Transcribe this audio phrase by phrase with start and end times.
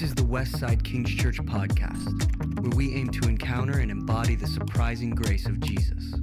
[0.00, 4.46] This is the Westside King's Church podcast, where we aim to encounter and embody the
[4.46, 6.14] surprising grace of Jesus.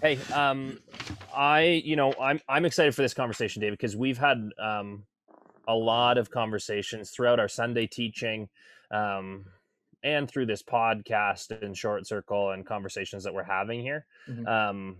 [0.00, 0.78] Hey, um,
[1.36, 5.02] I, you know, I'm I'm excited for this conversation, David, because we've had um,
[5.68, 8.48] a lot of conversations throughout our Sunday teaching,
[8.90, 9.44] um,
[10.02, 14.48] and through this podcast and short circle and conversations that we're having here, Mhm.
[14.48, 14.96] um,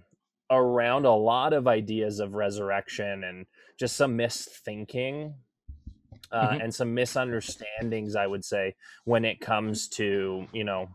[0.51, 3.47] around a lot of ideas of resurrection and
[3.79, 5.35] just some misthinking.
[6.31, 6.65] Uh, Mhm.
[6.65, 8.75] And some misunderstandings, I would say,
[9.05, 10.89] when it comes to you know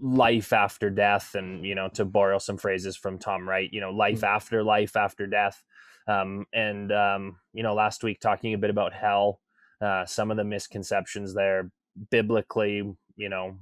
[0.00, 3.90] life after death and you know to borrow some phrases from tom wright you know
[3.90, 5.62] life after life after death
[6.08, 9.40] um, and um, you know last week talking a bit about hell
[9.82, 11.70] uh, some of the misconceptions there
[12.10, 13.58] biblically you know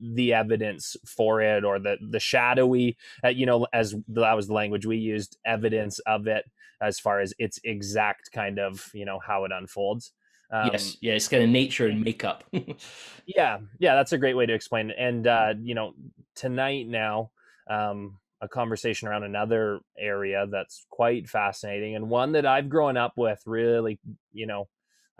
[0.00, 4.52] the evidence for it or the the shadowy uh, you know as that was the
[4.52, 6.44] language we used evidence of it
[6.82, 10.12] as far as its exact kind of you know how it unfolds
[10.52, 12.42] um, yes, yeah, it's kind of nature and makeup.
[13.26, 15.92] yeah yeah that's a great way to explain it and uh you know
[16.34, 17.30] tonight now
[17.68, 23.12] um a conversation around another area that's quite fascinating and one that i've grown up
[23.16, 23.98] with really
[24.32, 24.66] you know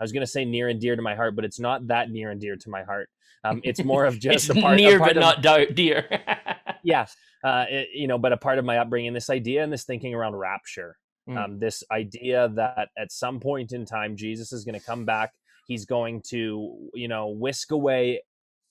[0.01, 2.09] i was going to say near and dear to my heart but it's not that
[2.09, 3.07] near and dear to my heart
[3.45, 6.05] um it's more of just a part, a near part but of- not dear.
[6.83, 7.05] yeah
[7.43, 10.13] uh it, you know but a part of my upbringing this idea and this thinking
[10.13, 10.97] around rapture
[11.29, 11.37] Mm.
[11.37, 15.29] um, this idea that at some point in time jesus is going to come back
[15.67, 18.23] he's going to you know whisk away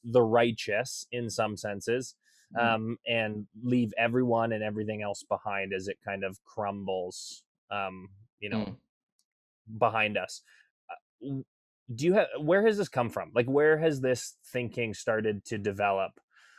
[0.03, 2.17] the righteous in some senses
[2.56, 2.75] Mm.
[2.75, 8.08] um, and leave everyone and everything else behind as it kind of crumbles um,
[8.41, 8.77] you know Mm.
[9.78, 10.42] behind us
[11.22, 15.58] do you have where has this come from like where has this thinking started to
[15.58, 16.12] develop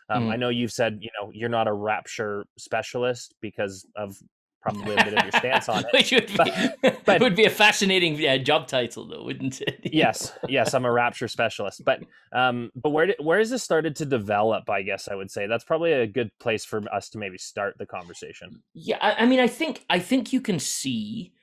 [0.09, 0.33] um, Mm.
[0.33, 4.17] i know you've said you know you're not a rapture specialist because of
[4.61, 7.45] probably a bit of your stance on it Which would be, But- but- would be
[7.45, 9.79] a fascinating yeah, job title, though, wouldn't it?
[9.91, 13.95] yes yes i'm a rapture specialist but um but where did, where has this started
[13.95, 17.17] to develop i guess i would say that's probably a good place for us to
[17.17, 21.33] maybe start the conversation Yeah, I, I mean, I think I think you can see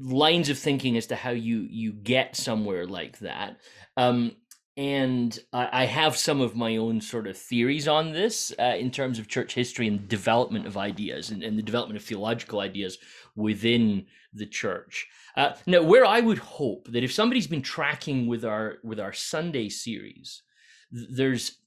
[0.00, 3.58] lines of thinking as to how you you get somewhere like that.
[3.96, 4.32] Um,
[4.76, 8.90] and I, I have some of my own sort of theories on this uh, in
[8.90, 12.98] terms of church history and development of ideas and, and the development of theological ideas
[13.34, 15.06] within the church.
[15.36, 19.12] Uh, now, where I would hope that if somebody's been tracking with our with our
[19.12, 20.42] Sunday series,
[20.90, 21.58] there's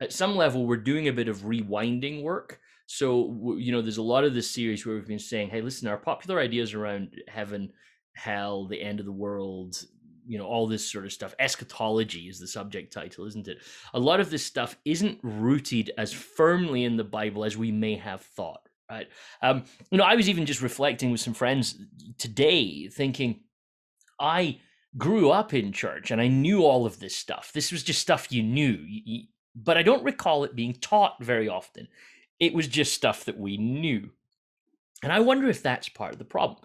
[0.00, 2.60] at some level we're doing a bit of rewinding work
[2.90, 5.86] so you know there's a lot of this series where we've been saying hey listen
[5.86, 7.70] our popular ideas around heaven
[8.14, 9.84] hell the end of the world
[10.26, 11.34] you know all this sort of stuff.
[11.38, 13.58] Eschatology is the subject title isn't it?
[13.92, 17.94] A lot of this stuff isn't rooted as firmly in the bible as we may
[17.94, 19.08] have thought right?
[19.42, 21.78] Um you know i was even just reflecting with some friends
[22.16, 23.40] today thinking
[24.18, 24.60] i
[24.96, 27.52] grew up in church and i knew all of this stuff.
[27.52, 28.78] This was just stuff you knew
[29.54, 31.86] but i don't recall it being taught very often
[32.40, 34.10] it was just stuff that we knew.
[35.02, 36.58] And I wonder if that's part of the problem.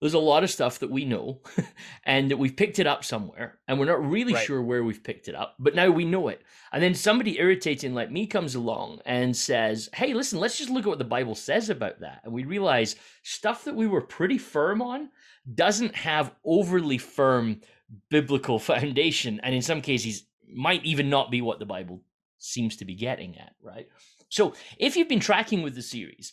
[0.00, 1.42] There's a lot of stuff that we know
[2.04, 4.46] and that we've picked it up somewhere and we're not really Right.
[4.46, 6.40] sure where we've picked it up, but now we know it.
[6.72, 10.84] And then somebody irritating like me comes along and says, Hey, listen, let's just look
[10.84, 12.22] at what the Bible says about that.
[12.24, 15.10] And we realize stuff that we were pretty firm on
[15.54, 17.60] doesn't have overly firm
[18.08, 19.38] biblical foundation.
[19.42, 22.00] And in some cases, might even not be what the Bible
[22.38, 23.86] seems to be getting at, right?
[24.30, 26.32] So if you've been tracking with the series,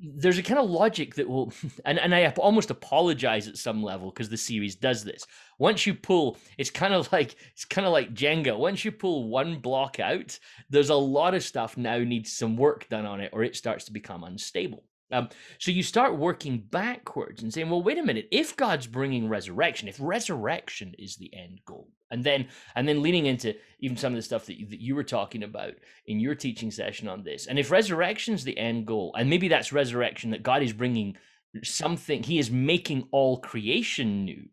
[0.00, 1.52] there's a kind of logic that will,
[1.84, 5.26] and, and I almost apologize at some level because the series does this.
[5.58, 8.56] Once you pull, it's kind of like it's kind of like Jenga.
[8.56, 10.38] Once you pull one block out,
[10.70, 13.84] there's a lot of stuff now needs some work done on it, or it starts
[13.86, 14.84] to become unstable.
[15.12, 15.28] Um,
[15.58, 18.28] so you start working backwards and saying, well, wait a minute.
[18.30, 23.26] If God's bringing resurrection, if resurrection is the end goal, and then and then leaning
[23.26, 25.74] into even some of the stuff that you, that you were talking about
[26.06, 29.72] in your teaching session on this, and if resurrection's the end goal, and maybe that's
[29.72, 31.16] resurrection that God is bringing
[31.62, 34.48] something, He is making all creation new.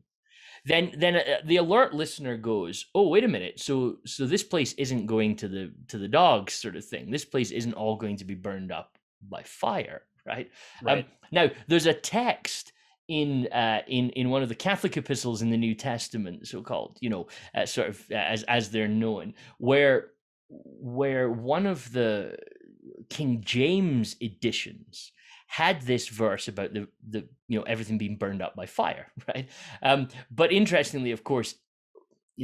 [0.66, 3.60] Then, then uh, the alert listener goes, "Oh, wait a minute!
[3.60, 7.10] So, so this place isn't going to the to the dogs, sort of thing.
[7.10, 10.50] This place isn't all going to be burned up by fire, right?
[10.82, 12.74] right Um, now, there's a text
[13.08, 16.98] in uh, in in one of the Catholic epistles in the New Testament, so called,
[17.02, 20.12] you know, uh, sort of uh, as as they're known, where
[20.48, 22.38] where one of the
[23.10, 25.12] King James editions
[25.48, 29.50] had this verse about the the you know everything being burned up by fire, right?
[29.82, 31.56] Um, but interestingly, of course,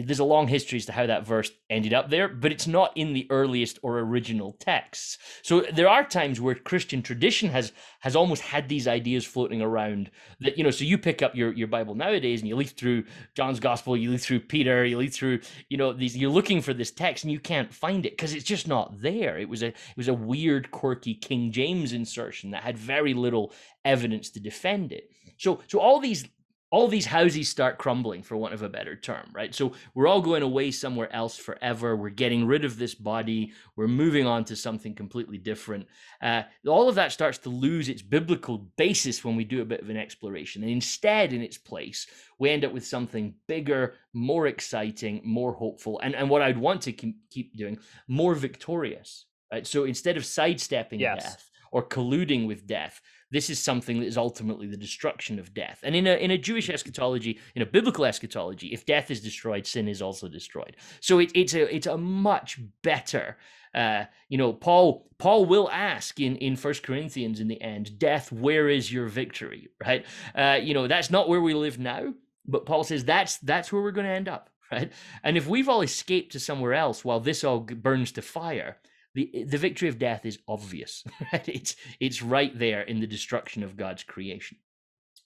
[0.04, 2.92] there's a long history as to how that verse ended up there, but it's not
[2.96, 5.18] in the earliest or original texts.
[5.42, 7.72] So there are times where Christian tradition has
[8.02, 10.12] has almost had these ideas floating around
[10.42, 10.72] that you know.
[10.72, 13.06] So you pick up your your Bible nowadays and you leaf through
[13.36, 15.40] John's Gospel, you leaf through Peter, you leaf through
[15.70, 16.18] you know these.
[16.18, 19.38] You're looking for this text and you can't find it because it's just not there.
[19.38, 23.54] It was a it was a weird, quirky King James insertion that had very little
[23.86, 25.10] evidence to defend it.
[25.38, 26.26] So so all these
[26.76, 29.56] all these houses start crumbling for want of a better term right?
[29.56, 31.96] So we're all going away somewhere else forever.
[31.96, 33.54] We're getting rid of this body.
[33.78, 35.88] We're moving on to something completely different.
[36.22, 39.82] Uh, all of that starts to lose its biblical basis when we do a bit
[39.82, 40.64] of an exploration.
[40.64, 42.08] And instead in its place
[42.40, 46.82] we end up with something bigger more exciting more hopeful and, and what i'd want
[46.82, 47.80] to keep doing
[48.10, 49.66] more victorious right?
[49.66, 51.24] So instead of sidestepping yes.
[51.24, 53.02] death or colluding with death
[53.32, 55.80] this is something that is ultimately the destruction of death.
[55.84, 59.66] And in a in a Jewish eschatology, in a biblical eschatology, if death is destroyed,
[59.68, 60.78] sin is also destroyed.
[61.02, 63.38] So it, it's a it's a much better.
[63.74, 68.32] Uh, you know, Paul Paul will ask in in First Corinthians in the end, death,
[68.32, 69.68] where is your victory?
[69.86, 70.06] Right?
[70.34, 72.14] Uh, you know, that's not where we live now,
[72.46, 74.50] but Paul says that's that's where we're going to end up.
[74.72, 74.92] Right?
[75.24, 78.78] And if we've all escaped to somewhere else while this all burns to fire,
[79.16, 81.04] the the victory of death is obvious.
[81.34, 81.48] Right?
[81.50, 84.58] It's it's right there in the destruction of God's creation.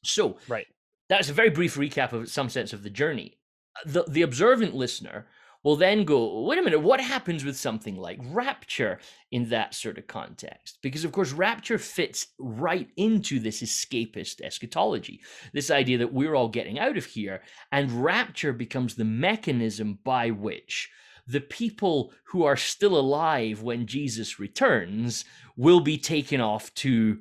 [0.03, 0.67] So right.
[1.09, 3.39] That's a very brief recap of some sense of the journey.
[3.85, 5.27] The the observant listener
[5.63, 8.99] will then go, wait a minute, what happens with something like rapture
[9.31, 10.77] in that sort of context?
[10.81, 15.19] Because, of course, rapture fits right into this escapist eschatology,
[15.51, 20.29] this idea that we're all getting out of here, and rapture becomes the mechanism by
[20.29, 20.89] which
[21.29, 27.19] the people who are still alive when Jesus returns will be taken off to,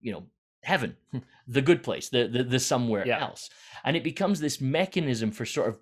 [0.00, 0.24] you know,
[0.62, 0.96] heaven,
[1.48, 3.20] the good place, the the, the somewhere yeah.
[3.20, 3.48] else,
[3.84, 5.78] and it becomes this mechanism for sort of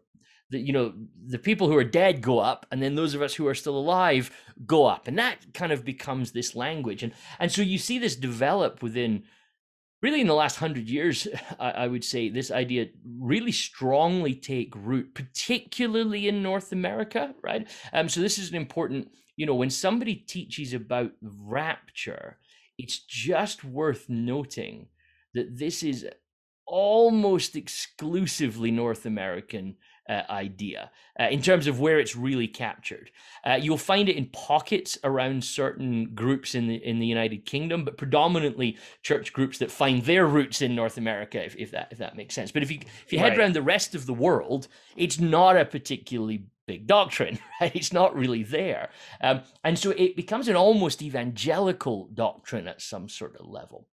[0.51, 0.93] the you know
[1.27, 3.77] the people who are dead go up and then those of us who are still
[3.77, 4.31] alive
[4.65, 5.09] go up.
[5.09, 7.03] And that kind of becomes this language.
[7.03, 9.25] And and so you see this develop within
[10.03, 11.29] really in the last hundred years,
[11.61, 12.87] I, would say this idea
[13.19, 17.69] really strongly take root, particularly in North America, right?
[17.93, 22.39] Um, so this is an important, you know, when somebody teaches about rapture,
[22.77, 24.89] it's just worth noting
[25.35, 26.07] that this is
[26.67, 29.77] almost exclusively North American
[30.09, 33.11] uh, idea uh, in terms of where it's really captured.
[33.45, 37.85] Uh, you'll find it in pockets around certain groups in the in the United Kingdom,
[37.85, 41.99] but predominantly church groups that find their roots in North America, if, if that if
[41.99, 42.51] that makes sense.
[42.51, 43.39] But if you if you head right.
[43.39, 47.75] around the rest of the world, it's not a particularly big doctrine, right?
[47.75, 48.91] It's not really there,
[49.21, 53.87] um, and so it becomes an almost evangelical doctrine at some sort of level.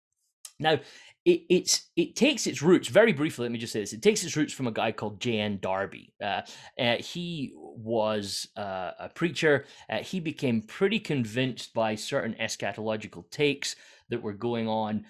[0.58, 0.78] Now,
[1.26, 3.42] it, it's it takes its roots very briefly.
[3.42, 5.58] Let me just say this: it takes its roots from a guy called J.N.
[5.60, 6.14] Darby.
[6.22, 6.42] Uh,
[6.78, 9.66] uh, he was uh, a preacher.
[9.90, 13.74] Uh, he became pretty convinced by certain eschatological takes
[14.08, 15.04] that were going on,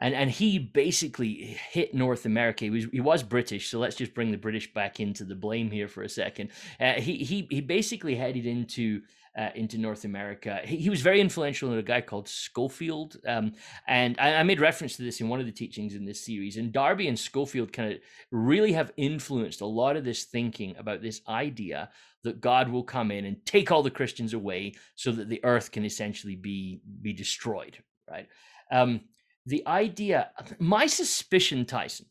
[0.00, 2.64] and and he basically hit North America.
[2.66, 5.72] He was he was British, so let's just bring the British back into the blame
[5.72, 6.50] here for a second.
[6.78, 9.02] Uh, he he he basically headed into
[9.36, 10.60] uh, into North America.
[10.64, 13.52] He, he, was very influential in a guy called Scofield, Um,
[13.86, 16.56] and I, I, made reference to this in one of the teachings in this series.
[16.56, 17.98] And Darby and Scofield kind of
[18.30, 21.90] really have influenced a lot of this thinking about this idea
[22.24, 25.70] that God will come in and take all the Christians away so that the earth
[25.70, 27.78] can essentially be, be destroyed,
[28.10, 28.26] right?
[28.72, 29.02] Um,
[29.44, 32.06] the idea, my suspicion, Tyson,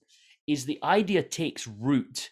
[0.47, 2.29] is the idea takes root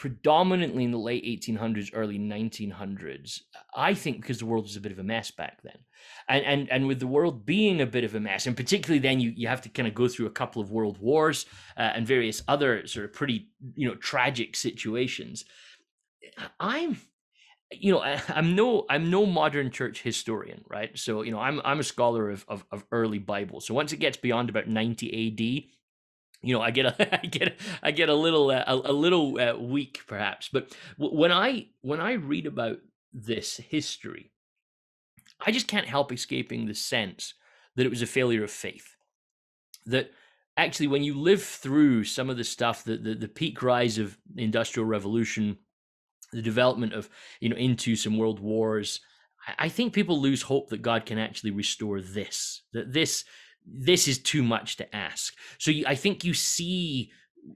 [0.00, 3.42] predominantly in the late 1800s, early 1900s.
[3.76, 5.76] I think because the world was a bit of a mess back then,
[6.26, 9.20] and and and with the world being a bit of a mess, and particularly then
[9.20, 11.44] you you have to kind of go through a couple of world wars
[11.76, 15.44] uh, and various other sort of pretty you know tragic situations.
[16.58, 16.96] I'm
[17.70, 21.78] you know i'm no i'm no modern church historian right so you know i'm i'm
[21.78, 25.70] a scholar of, of, of early bible so once it gets beyond about 90 ad
[26.42, 29.38] you know, I get a, I get, I get a little, uh, a, a, little
[29.38, 30.48] uh, weak, perhaps.
[30.52, 32.78] But when I, when I read about
[33.12, 34.30] this history,
[35.44, 37.34] I just can't help escaping the sense
[37.76, 38.96] that it was a failure of faith.
[39.86, 40.10] That
[40.56, 44.18] actually, when you live through some of the stuff, that the, the peak rise of
[44.34, 45.58] the industrial revolution,
[46.32, 47.08] the development of,
[47.40, 49.00] you know, into some world wars,
[49.58, 52.62] I think people lose hope that God can actually restore this.
[52.72, 53.24] That this
[53.72, 55.34] this is too much to ask.
[55.58, 57.12] So you, I think you see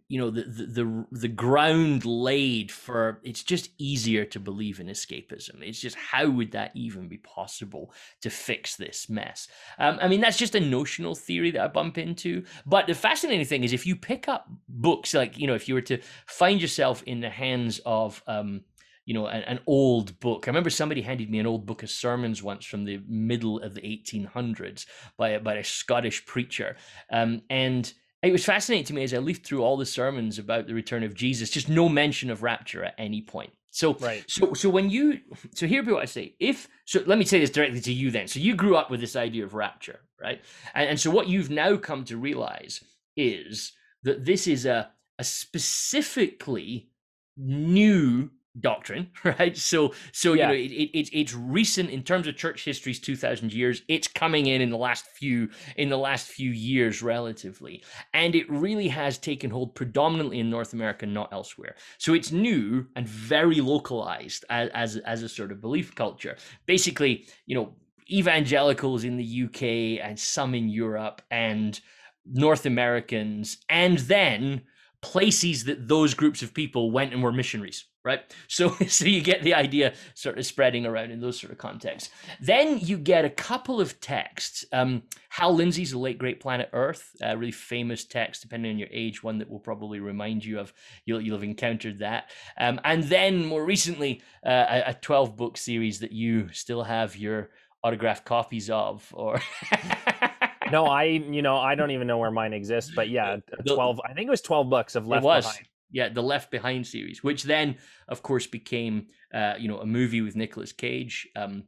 [0.09, 4.87] you know the, the the the ground laid for it's just easier to believe in
[4.87, 5.63] escapism.
[5.63, 7.93] It's just how would that even be possible
[8.23, 9.49] to fix this mess?
[9.79, 12.45] Um, i mean that's just a notional theory that i bump into.
[12.67, 15.75] But the fascinating thing is if you pick up books like you know if you
[15.75, 18.63] were to find yourself in the hands of um,
[19.07, 20.47] you know, an, an, old book.
[20.47, 23.75] I remember somebody handed me an old book of sermons once from the middle of
[23.75, 26.77] the 1800s by a, by a Scottish preacher,
[27.13, 27.93] um, and
[28.23, 31.03] it was fascinating to me as I leafed through all the sermons about the return
[31.03, 33.51] of Jesus, just no mention of rapture at any point.
[33.71, 34.25] So, right.
[34.29, 35.21] so, so when you,
[35.55, 36.37] so here be what I say.
[36.39, 38.11] If so, let me say this directly to you.
[38.11, 40.41] Then, so you grew up with this idea of rapture, right?
[40.75, 42.83] And, and so what you've now come to realize
[43.17, 43.73] is
[44.05, 46.89] that this is a a specifically
[47.37, 48.31] new
[48.61, 49.57] doctrine right?
[49.57, 50.51] So so yeah.
[50.51, 53.83] you know it, it, it's recent in terms of church history's 2000 years.
[53.89, 57.83] It's coming in in the last few in the last few years relatively.
[58.13, 61.75] And it really has taken hold predominantly in north america not elsewhere.
[61.99, 66.37] So it's new and very localized as as, as a sort of belief culture.
[66.67, 67.75] Basically you know
[68.11, 71.81] evangelicals in the uk and some in europe and
[72.27, 74.61] north americans and then
[75.01, 79.43] places that those groups of people went and were missionaries right so so you get
[79.43, 83.31] the idea sort of spreading around in those sort of contexts then you get a
[83.31, 88.43] couple of texts um, hal lindsey's the late great planet earth a really famous text
[88.43, 90.73] depending on your age one that will probably remind you of
[91.07, 95.57] you'll, you'll have encountered that um, and then more recently uh, a, a 12 book
[95.57, 97.51] series that you still have your
[97.83, 99.41] autographed copies of or
[100.71, 104.01] no, I you know I don't even know where mine exists, but yeah, twelve.
[104.05, 105.69] I think it was twelve bucks of Left Behind.
[105.91, 107.77] Yeah, the Left Behind series, which then,
[108.09, 111.29] of course, became uh, you know a movie with Nicolas Cage.
[111.37, 111.65] Um,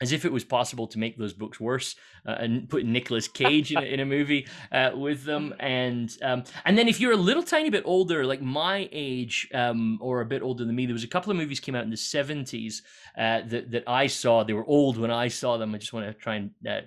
[0.00, 3.72] as if it was possible to make those books worse uh, and put Nicolas Cage
[3.72, 7.42] in, in, a movie uh, with them, and um, and then if you're a little
[7.42, 11.04] tiny bit older, like my age um, or a bit older than me, there was
[11.04, 12.82] a couple of movies came out in the '70s
[13.16, 14.44] uh, that that I saw.
[14.44, 15.74] They were old when I saw them.
[15.74, 16.80] I just want to try and uh,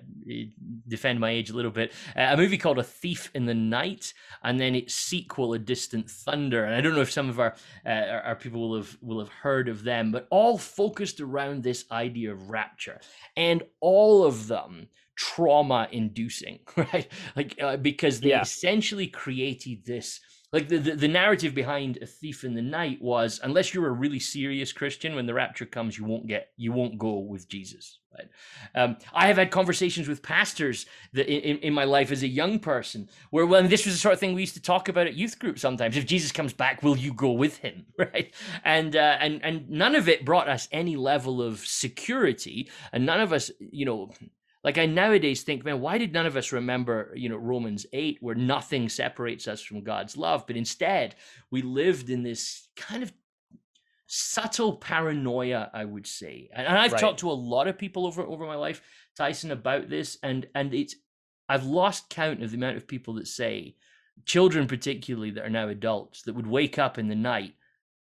[0.86, 1.92] defend my age a little bit.
[2.16, 4.12] Uh, a movie called A Thief in the Night,
[4.44, 6.64] and then its sequel, A Distant Thunder.
[6.64, 9.30] And I don't know if some of our uh, our people will have will have
[9.30, 12.99] heard of them, but all focused around this idea of rapture
[13.36, 17.08] and all of them trauma inducing, right?
[17.36, 18.42] Like, uh, because they yeah.
[18.42, 20.20] essentially created this.
[20.52, 23.92] Like the, the, the narrative behind a thief in the night was unless you're a
[23.92, 27.98] really serious Christian, when the rapture comes, you won't get you won't go with Jesus.
[28.18, 28.28] Right?
[28.74, 32.58] Um, I have had conversations with pastors that in, in my life as a young
[32.58, 35.14] person where well, this was the sort of thing we used to talk about at
[35.14, 35.96] youth group sometimes.
[35.96, 37.86] If Jesus comes back, will you go with him?
[38.00, 38.34] Right?
[38.64, 43.20] And uh, and and none of it brought us any level of security, and none
[43.20, 44.10] of us, you know.
[44.62, 48.18] Like I nowadays think, man, why did none of us remember, you know, Romans 8,
[48.20, 50.46] where nothing separates us from God's love?
[50.46, 51.14] But instead,
[51.50, 53.12] we lived in this kind of
[54.06, 56.50] subtle paranoia, I would say.
[56.52, 57.00] And, I've right.
[57.00, 58.82] talked to a lot of people over over my life,
[59.16, 60.94] Tyson, about this, and and it's
[61.48, 63.76] I've lost count of the amount of people that say,
[64.26, 67.54] children particularly that are now adults, that would wake up in the night,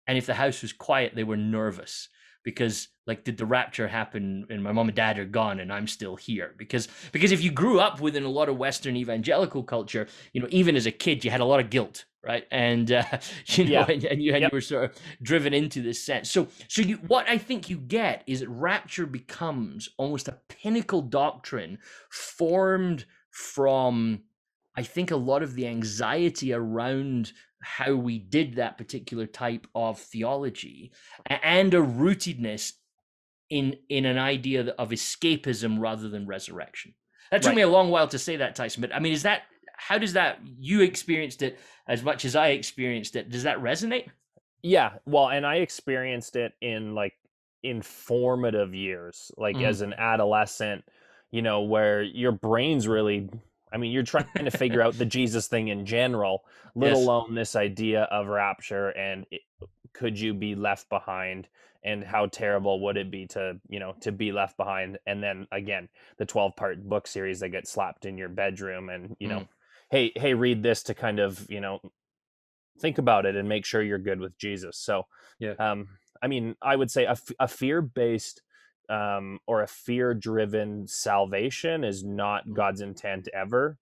[0.05, 2.09] and if the house was quiet, they were nervous
[2.43, 5.87] because like did the rapture happen and my mom and dad are gone and i'm
[5.87, 10.07] still here because because if you grew up within a lot of western evangelical culture
[10.33, 13.03] you know even as a kid you had a lot of guilt right and uh,
[13.47, 13.85] you know yeah.
[13.89, 14.51] and, and, you, and yep.
[14.51, 17.77] you were sort of driven into this sense so so you what i think you
[17.77, 21.77] get is that rapture becomes almost a pinnacle doctrine
[22.09, 24.21] formed from
[24.75, 29.99] i think a lot of the anxiety around how we did that particular type of
[29.99, 30.91] theology
[31.29, 32.73] and a rootedness
[33.53, 36.95] in in an idea of escapism rather than resurrection.
[37.29, 37.57] That took right.
[37.57, 38.81] me a long while to say that, Tyson.
[38.81, 39.43] But I mean, is that
[39.75, 43.29] how does that you experienced it as much as I experienced it?
[43.29, 44.07] Does that resonate?
[44.63, 47.13] Yeah, well, and I experienced it in like
[47.61, 49.65] informative years, like mm.
[49.65, 50.83] as an adolescent,
[51.31, 53.29] you know, where your brain's really
[53.73, 56.97] I mean, you're trying to figure out the Jesus thing in general, let yes.
[56.97, 59.41] alone this idea of rapture and it,
[59.93, 61.47] could you be left behind
[61.83, 65.47] and how terrible would it be to, you know, to be left behind and then
[65.51, 69.39] again, the 12 part book series that gets slapped in your bedroom and, you know,
[69.39, 69.47] mm.
[69.91, 71.79] hey, hey, read this to kind of, you know,
[72.79, 74.77] think about it and make sure you're good with Jesus.
[74.77, 75.03] So,
[75.39, 75.53] yeah.
[75.59, 75.87] Um
[76.21, 78.41] I mean, I would say a, a fear-based
[78.89, 82.53] um, or a fear driven salvation is not mm.
[82.53, 83.77] God's intent ever.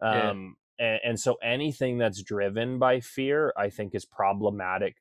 [0.00, 0.86] Um, yeah.
[0.86, 4.96] and, and, so anything that's driven by fear, I think, is problematic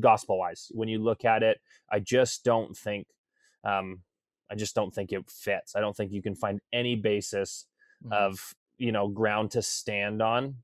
[0.00, 0.70] gospel wise.
[0.72, 3.06] When you look at it, I just don't think,
[3.64, 4.00] um,
[4.50, 5.74] I just don't think it fits.
[5.74, 7.66] I don't think you can find any basis
[8.04, 8.12] mm-hmm.
[8.12, 10.56] of, you know, ground to stand on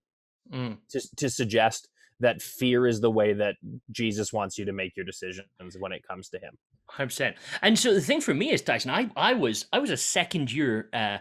[0.52, 0.78] Mm.
[0.88, 1.88] to to suggest
[2.20, 3.56] that fear is the way that
[3.90, 5.48] Jesus wants you to make your decisions
[5.78, 6.56] when it comes to him.
[6.86, 7.36] Hundred percent.
[7.62, 8.90] And so the thing for me is Tyson.
[8.90, 11.18] I I was I was a second year uh,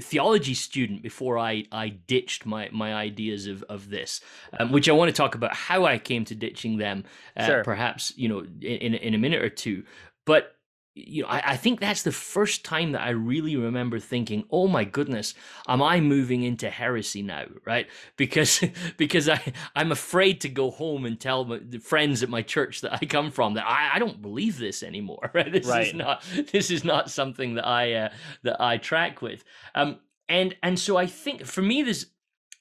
[0.00, 4.20] theology student before I I ditched my my ideas of of this,
[4.58, 7.04] um, which I want to talk about how I came to ditching them.
[7.36, 7.64] Uh, Sure.
[7.64, 9.84] Perhaps you know in in a minute or two,
[10.24, 10.55] but.
[10.98, 14.66] You know, I, I think that's the first time that I really remember thinking, "Oh
[14.66, 15.34] my goodness,
[15.68, 17.86] am I moving into heresy now?" Right?
[18.16, 18.64] Because
[18.96, 22.80] because I I'm afraid to go home and tell my, the friends at my church
[22.80, 25.30] that I come from that I, I don't believe this anymore.
[25.36, 25.52] Right?
[25.52, 28.08] This is not this is not something that I uh,
[28.42, 29.44] that I track with.
[29.74, 29.98] Um,
[30.28, 32.06] and and so I think for me there's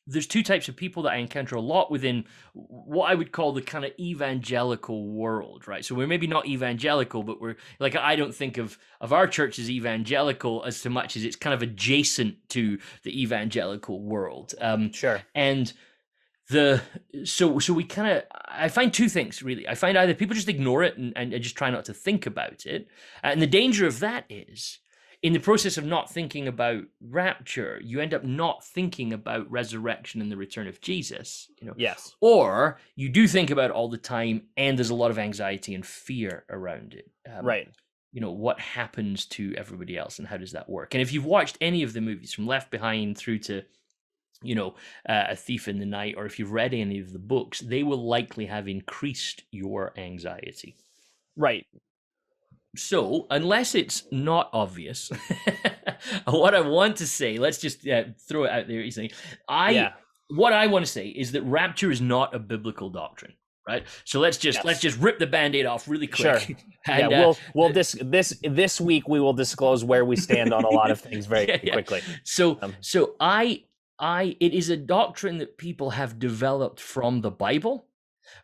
[0.08, 3.54] there's two types of people that I encounter a lot within what I would call
[3.54, 5.84] the kind of evangelical world, right?
[5.84, 9.58] So we're maybe not evangelical, but we're like I don't think of of our church
[9.60, 14.54] as evangelical as so much as it's kind of adjacent to the evangelical world.
[14.62, 15.22] Um, Sure.
[15.34, 15.74] and
[16.50, 16.80] the
[17.24, 20.48] so so we kind of i find two things really i find either people just
[20.48, 22.88] ignore it and, and, and just try not to think about it
[23.24, 24.78] and the danger of that is
[25.26, 30.22] in the process of not thinking about rapture you end up not thinking about resurrection
[30.22, 32.16] and the return of jesus you know Yes.
[32.22, 35.74] or you do think about it all the time and there's a lot of anxiety
[35.74, 37.68] and fear around it Um, Right.
[38.12, 41.26] you know what happens to everybody else and how does that work and if you've
[41.26, 43.64] watched any of the movies from left behind through to
[44.44, 44.76] you know
[45.10, 47.82] uh, a thief in the night or if you've read any of the books they
[47.82, 50.76] will likely have increased your anxiety
[51.36, 51.66] Right.
[52.76, 55.12] So unless it's not obvious
[56.26, 59.12] what i want to say let's just uh, throw it out there easily
[59.50, 59.92] i yeah.
[60.30, 63.34] what i want to say is that rapture is not a biblical doctrine
[63.68, 66.40] right so let's just let's just rip the band-aid off really Sure.
[66.40, 66.98] quick yeah.
[66.98, 70.64] and, uh, We'll we'll this this this week we will disclose where we stand on
[70.64, 71.74] a lot of things very Yeah, yeah.
[71.74, 72.02] quickly.
[72.24, 73.64] So Um, so I
[73.98, 77.88] I it is a doctrine that people have developed from the Bible,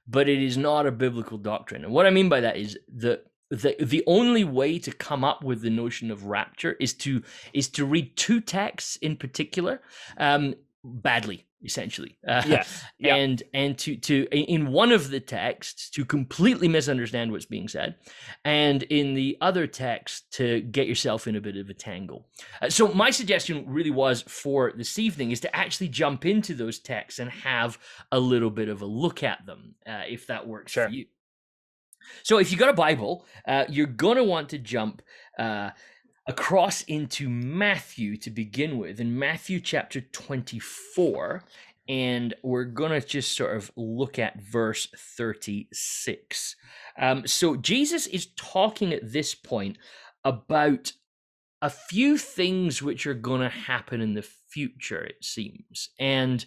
[0.08, 1.84] but it is not a biblical doctrine.
[1.84, 5.44] And what I mean by that is that the the only way to come up
[5.44, 7.22] with the notion of rapture is to
[7.54, 9.82] is to read two texts in particular
[10.18, 12.84] um badly essentially uh, Yes.
[12.98, 13.16] Yeah.
[13.18, 17.96] and and to to in one of the texts to completely misunderstand what's being said
[18.44, 22.26] and in the other text to get yourself in a bit of a tangle
[22.64, 26.80] Uh, so my suggestion really was for this evening is to actually jump into those
[26.80, 27.78] texts and have
[28.12, 30.88] a little bit of a look at them uh, if that works Sure.
[30.88, 31.06] for you
[32.24, 35.02] so if you got a bible uh, you're going to want to jump
[35.40, 35.70] uh,
[36.28, 41.44] across into Matthew to begin with, in Matthew chapter 24.
[41.90, 46.56] And we're going to just sort of look at verse 36.
[46.98, 49.78] Um, so Jesus is talking at this point
[50.24, 50.94] about
[51.62, 55.90] a few things which are going to happen in the future, it seems.
[56.00, 56.46] And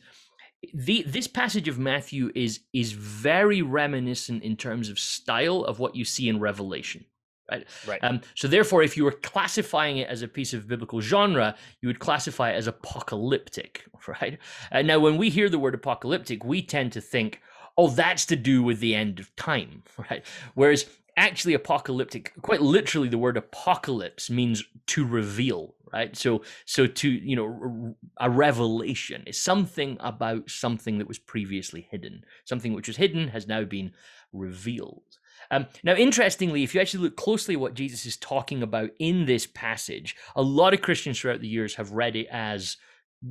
[0.72, 5.96] the this passage of Matthew is is very reminiscent in terms of style of what
[5.96, 7.05] you see in Revelation.
[7.50, 7.66] Right.
[7.87, 8.03] Right.
[8.03, 11.88] Um, so therefore, if you were classifying it as a piece of biblical genre, you
[11.88, 14.38] would classify it as apocalyptic, right?
[14.70, 17.40] And now, when we hear the word apocalyptic, we tend to think,
[17.77, 20.24] oh, that's to do with the end of time, right?
[20.55, 26.16] Whereas actually, apocalyptic, quite literally, the word apocalypse means to reveal, right?
[26.16, 32.24] So, so to you know, a revelation is something about something that was previously hidden.
[32.44, 33.92] Something which was hidden has now been
[34.33, 35.02] revealed.
[35.50, 39.26] Um, now, interestingly, if you actually look closely at what Jesus is talking about in
[39.26, 42.76] this passage, a lot of Christians throughout the years have read it as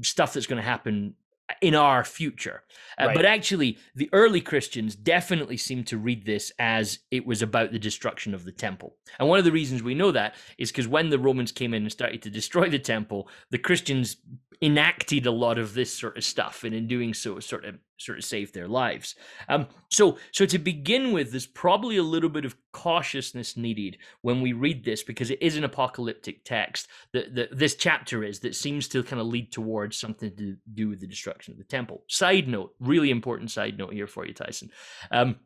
[0.02, 1.16] stuff that's going to happen
[1.62, 2.64] in our future.
[3.00, 3.16] Uh, Right.
[3.16, 7.80] But actually, the early Christians definitely seem to read this as it was about the
[7.80, 8.96] destruction of the temple.
[9.20, 11.84] And one of the reasons we know that is because when the Romans came in
[11.84, 14.18] and started to destroy the temple, the Christians
[14.62, 18.18] enacted a lot of this sort of stuff, and in doing so, sort of sort
[18.18, 19.16] of save their lives.
[19.50, 24.42] Um, so, so to begin with, there's probably a little bit of cautiousness needed when
[24.42, 28.56] we read this because it is an apocalyptic text that, that this chapter is that
[28.56, 32.04] seems to kind of lead towards something to do with the destruction of the temple.
[32.10, 34.70] Side note, really important side note here for you, Tyson.
[35.12, 35.38] Um,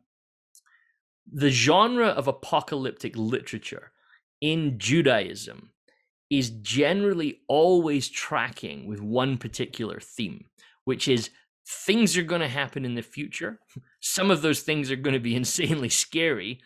[1.30, 3.92] the genre of apocalyptic literature
[4.40, 5.70] in Judaism
[6.30, 10.44] is generally always tracking with one particular theme,
[10.84, 11.30] which is
[11.68, 13.60] things are going to happen in the future.
[14.00, 16.60] Some of those things are going to be insanely scary.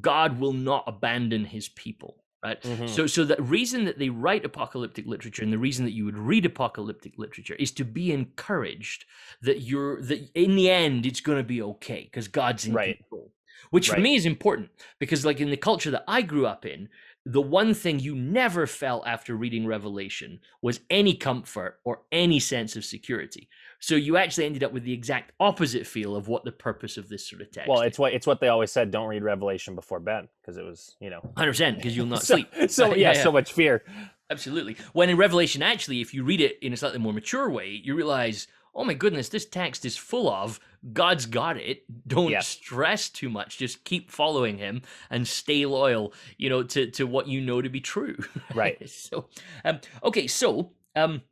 [0.00, 2.58] God will not abandon his people, right?
[2.62, 2.88] Mhm.
[2.88, 6.18] So, so the reason that they write apocalyptic literature and the reason that you would
[6.18, 9.04] read apocalyptic literature is to be encouraged
[9.42, 12.98] that you're that in the end it's going to be okay because God's in Right.
[12.98, 13.32] control.
[13.70, 16.88] Which for me is important because, like in the culture that I grew up in,
[17.28, 22.74] the one thing you never felt after reading Revelation was any comfort or any sense
[22.74, 23.50] of security.
[23.80, 27.10] So you actually ended up with the exact opposite feel of what the purpose of
[27.10, 27.68] this sort of text.
[27.68, 28.90] Well, it's what it's what they always said.
[28.90, 31.20] Don't read Revelation before bed because it was you know.
[31.36, 32.48] hundred percent because you'll not so, sleep.
[32.70, 33.84] So yeah, so much fear.
[34.30, 34.76] Absolutely.
[34.94, 37.94] When in Revelation, actually, if you read it in a slightly more mature way, you
[37.94, 40.60] realize, oh my goodness, this text is full of
[40.92, 41.84] God's got it.
[42.06, 43.58] Don't stress too much.
[43.58, 46.12] Just keep following Him and stay loyal.
[46.36, 48.16] You know, to to what you know to be true.
[48.54, 48.88] Right.
[48.90, 49.26] so,
[49.64, 51.22] um, okay, so um.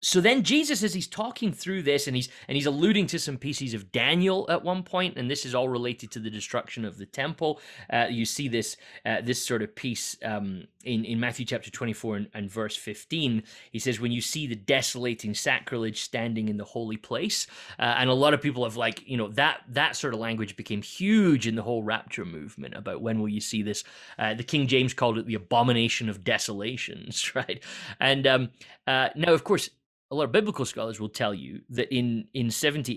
[0.00, 3.36] So then Jesus, as he's talking through this, and he's and he's alluding to some
[3.36, 6.98] pieces of Daniel at one point, and this is all related to the destruction of
[6.98, 7.60] the temple.
[7.92, 11.92] Uh, you see this uh, this sort of piece um, in in Matthew chapter twenty
[11.92, 13.42] four and, and verse fifteen.
[13.72, 17.48] He says, "When you see the desolating sacrilege standing in the holy place,"
[17.80, 20.54] uh, and a lot of people have like you know that that sort of language
[20.54, 23.82] became huge in the whole rapture movement about when will you see this.
[24.16, 27.64] Uh, the King James called it the abomination of desolations, right?
[27.98, 28.50] And um,
[28.86, 29.70] uh, now, of course
[30.10, 32.92] a lot of biblical scholars will tell you that in in 70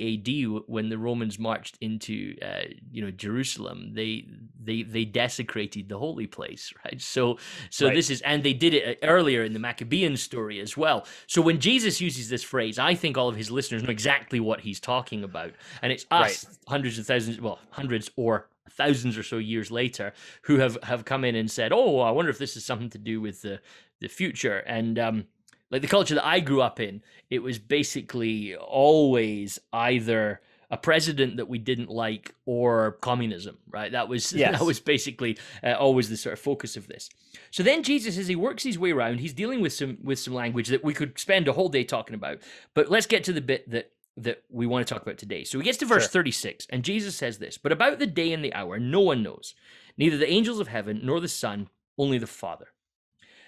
[0.56, 4.28] AD when the Romans marched into uh, you know Jerusalem they
[4.64, 7.02] they they desecrated the holy place right?
[7.02, 7.38] So
[7.70, 7.96] so Right.
[7.96, 11.06] this is and they did it uh, earlier in the Maccabean story as well.
[11.28, 14.62] So when Jesus uses this phrase I think all of his listeners know exactly what
[14.62, 15.52] he's talking about.
[15.82, 20.60] And it's us hundreds of thousands well hundreds or thousands or so years later who
[20.60, 23.20] have have come in and said oh I wonder if this is something to do
[23.20, 23.60] with the
[24.00, 24.60] the future.
[24.60, 25.26] And um
[25.72, 31.36] like the culture that I grew up in, it was basically always either a president
[31.38, 33.92] that we didn't like or communism, right?
[33.92, 34.58] That was Yes.
[34.60, 37.10] that was basically uh, always the sort of focus of this.
[37.52, 40.34] So then Jesus, as he works his way around, he's dealing with some with some
[40.34, 42.40] language that we could spend a whole day talking about.
[42.74, 45.44] But let's get to the bit that that we want to talk about today.
[45.46, 46.10] So he gets to verse Sure.
[46.12, 49.56] 36, and Jesus says this, but about the day and the hour, no one knows,
[49.98, 52.68] neither the angels of heaven nor the Son, only the Father.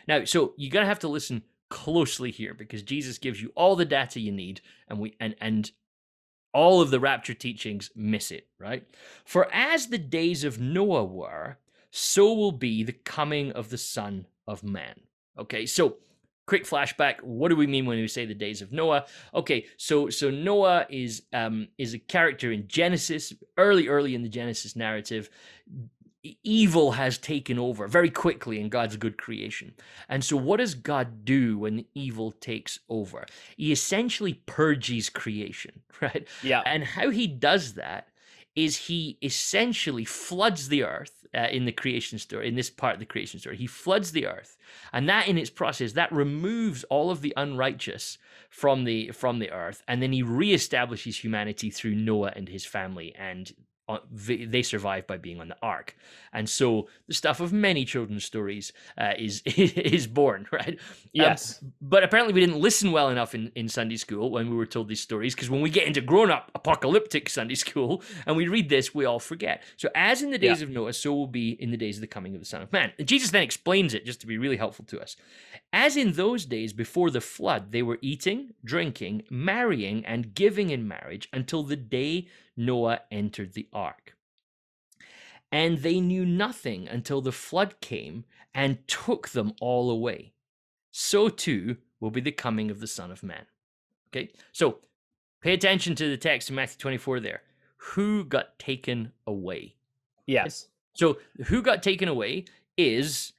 [0.07, 3.83] Now, so you're gonna have to listen closely here because Jesus gives you all the
[3.83, 5.71] data you need, and we and and
[6.53, 8.87] all of the rapture teachings miss it, right?
[9.25, 11.57] For as the days of Noah were,
[11.89, 14.99] so will be the coming of the Son of Man.
[15.39, 15.97] Okay, so
[16.45, 17.23] quick flashback.
[17.23, 19.05] What do we mean when we say the days of Noah?
[19.33, 24.29] Okay, so so Noah is um is a character in Genesis, early early in the
[24.29, 25.31] Genesis narrative.
[26.43, 29.73] Evil has taken over very quickly in God's good creation.
[30.07, 33.25] And so, what does God do when evil takes over?
[33.57, 36.27] He essentially purges creation, right?
[36.41, 36.61] Yeah.
[36.65, 38.07] And how he does that
[38.55, 42.99] is he essentially floods the earth uh, in the creation story, in this part of
[42.99, 43.57] the creation story.
[43.57, 44.57] He floods the earth.
[44.91, 48.17] And that in its process, that removes all of the unrighteous
[48.49, 49.81] from the from the earth.
[49.87, 53.13] And then he reestablishes humanity through Noah and his family.
[53.15, 53.51] And
[54.11, 55.95] they survive by being on the ark.
[56.31, 60.69] And so the stuff of many children's stories uh, is is born, right?
[60.69, 60.77] Um,
[61.11, 61.63] Yes.
[61.81, 64.87] but apparently we didn't listen well enough in, in Sunday school when we were told
[64.87, 68.69] these stories because when we get into grown up apocalyptic Sunday school and we read
[68.69, 69.63] this, we all forget.
[69.77, 72.07] So, as in the days of Noah, so will be in the days of the
[72.07, 72.91] coming of the Son of Man.
[72.97, 75.15] And Jesus then explains it just to be really helpful to us.
[75.71, 80.87] As in those days before the flood, they were eating, drinking, marrying, and giving in
[80.87, 84.15] marriage until the day Noah entered the ark.
[85.51, 90.33] And they knew nothing until the flood came and took them all away
[90.93, 93.45] so too will be the coming of the Son of Man.
[94.09, 94.77] Okay, so
[95.41, 97.41] pay attention to the text in Matthew 24 there.
[97.77, 99.75] Who got taken away?
[100.27, 100.67] Yes.
[100.93, 102.45] So, who got taken away
[102.77, 103.33] is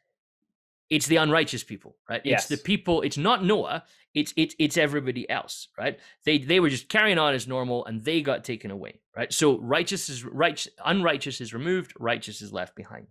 [0.91, 2.21] it's the unrighteous people, right?
[2.25, 5.99] It's the people, it's not Noah, it's it's it's everybody else, right?
[6.25, 9.33] They they were just carrying on as normal and they got taken away, right?
[9.33, 13.09] So righteous is right unrighteous is removed, righteous is left behind.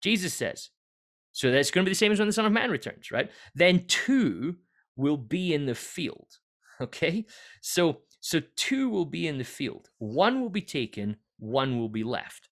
[0.00, 0.70] Jesus says,
[1.32, 3.30] so that's going to be the same as when the Son of Man returns, right?
[3.54, 4.56] Then two
[4.96, 6.28] will be in the field.
[6.80, 7.26] Okay?
[7.60, 9.88] So so two will be in the field.
[9.98, 12.48] One will be taken, one will be left.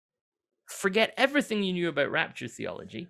[0.66, 3.08] Forget everything you knew about rapture theology.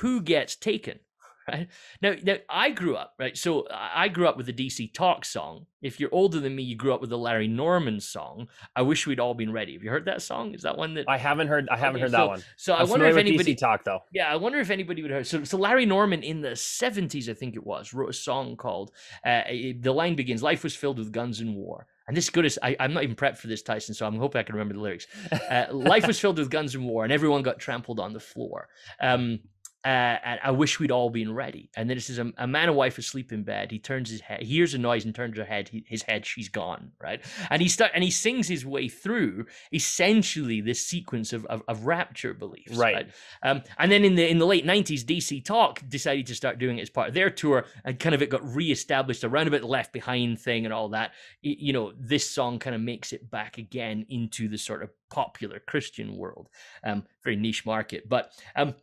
[0.00, 0.98] Who gets taken?
[1.46, 1.68] Right
[2.00, 3.36] now, now I grew up right.
[3.36, 5.66] So I I grew up with the DC Talk song.
[5.82, 8.48] If you're older than me, you grew up with the Larry Norman song.
[8.74, 9.74] I wish we'd all been ready.
[9.74, 10.54] Have you heard that song?
[10.54, 11.04] Is that one that?
[11.06, 11.68] I haven't heard.
[11.68, 12.42] I haven't Okay, heard so- that one.
[12.56, 13.98] So I I'm wonder if anybody DC talk though.
[14.10, 15.26] yeah, I wonder if anybody would have.
[15.26, 18.92] So, so Larry Norman in the seventies, I think it was, wrote a song called.
[19.22, 19.42] Uh,
[19.80, 22.74] the line begins, "Life was filled with guns and war." And this good as I,
[22.80, 23.94] I'm not even prepped for this, Tyson.
[23.94, 25.06] So I'm hoping I can remember the lyrics.
[25.50, 28.68] Uh, Life was filled with guns and war, and everyone got trampled on the floor.
[28.98, 29.40] Um,
[29.84, 31.68] uh, and I wish we'd all been ready.
[31.76, 33.70] And then it says a, a, man and wife asleep in bed.
[33.70, 35.68] He turns his head, he hears a noise and turns her head.
[35.68, 37.22] He, his head, she's gone, right?
[37.50, 41.84] And he start and he sings his way through essentially this sequence of, of, of
[41.84, 42.94] rapture beliefs, right?
[42.94, 43.10] right?
[43.42, 46.78] Um, and then in the in the late nineties, DC Talk decided to start doing
[46.78, 49.66] it as part of their tour, and kind of it got reestablished around about the
[49.66, 51.12] Left Behind thing and all that.
[51.42, 55.60] You know, this song kind of makes it back again into the sort of popular
[55.60, 56.48] Christian world.
[56.82, 58.74] Um, very niche market, but um,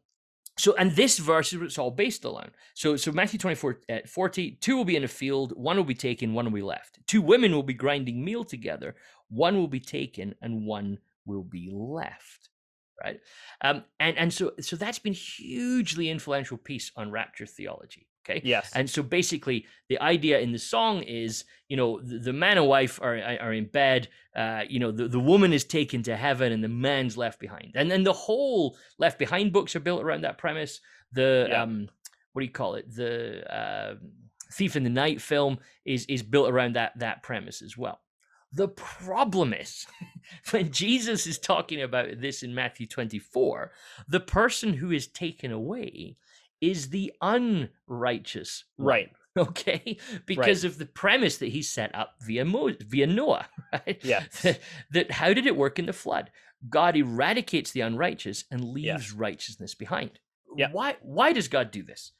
[0.61, 2.51] so, and this verse is what it's all based on.
[2.75, 5.95] So, so Matthew 24, uh, 40, two will be in a field, one will be
[5.95, 6.99] taken, one will be left.
[7.07, 8.95] Two women will be grinding meal together,
[9.29, 12.49] one will be taken, and one will be left.
[13.03, 13.19] Right.
[13.61, 18.07] Um, and, and so, so that's been hugely influential piece on rapture theology.
[18.23, 18.41] Okay.
[18.43, 18.71] Yes.
[18.75, 22.67] And so basically, the idea in the song is, you know, the, the man and
[22.67, 24.09] wife are are in bed.
[24.35, 27.71] Uh, you know, the, the woman is taken to heaven and the man's left behind.
[27.75, 30.79] And then the whole Left Behind books are built around that premise.
[31.11, 31.63] The yeah.
[31.63, 31.89] um,
[32.33, 32.93] what do you call it?
[32.93, 33.95] The uh,
[34.53, 37.99] Thief in the Night film is is built around that that premise as well.
[38.53, 39.85] The problem is
[40.51, 43.71] when Jesus is talking about this in Matthew 24,
[44.07, 46.17] the person who is taken away
[46.61, 49.09] is the unrighteous right.
[49.37, 49.97] okay?
[50.25, 50.71] Because right.
[50.71, 53.99] of the premise that he set up via Mo- via noah right?
[54.03, 54.23] Yeah.
[54.43, 54.59] That,
[54.91, 56.31] that, how did it work in the flood?
[56.69, 59.15] God eradicates the unrighteous and leaves yeah.
[59.17, 60.19] righteousness behind.
[60.55, 60.67] Yeah.
[60.71, 62.11] why why does god do this?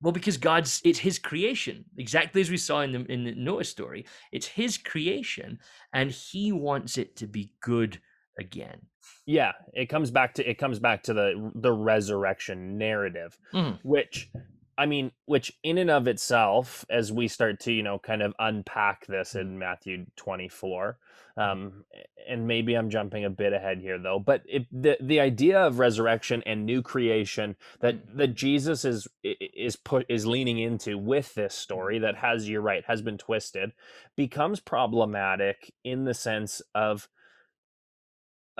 [0.00, 3.64] Well because god's it's his creation exactly as we saw in the in the noah
[3.64, 4.06] story.
[4.32, 5.58] It's his creation
[5.92, 8.00] and he wants it to be good
[8.40, 8.80] again
[9.26, 13.78] yeah it comes back to it comes back to the the resurrection narrative mm.
[13.82, 14.30] which
[14.78, 18.34] i mean which in and of itself as we start to you know kind of
[18.38, 20.98] unpack this in matthew 24
[21.36, 21.84] um
[22.28, 25.78] and maybe i'm jumping a bit ahead here though but it, the the idea of
[25.78, 28.16] resurrection and new creation that mm.
[28.16, 32.84] that jesus is is put is leaning into with this story that has you're right
[32.86, 33.72] has been twisted
[34.16, 37.08] becomes problematic in the sense of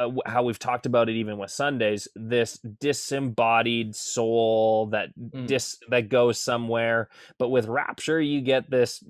[0.01, 5.47] uh, how we've talked about it even with Sundays, this disembodied soul that mm.
[5.47, 7.09] dis that goes somewhere.
[7.39, 9.05] But with rapture, you get this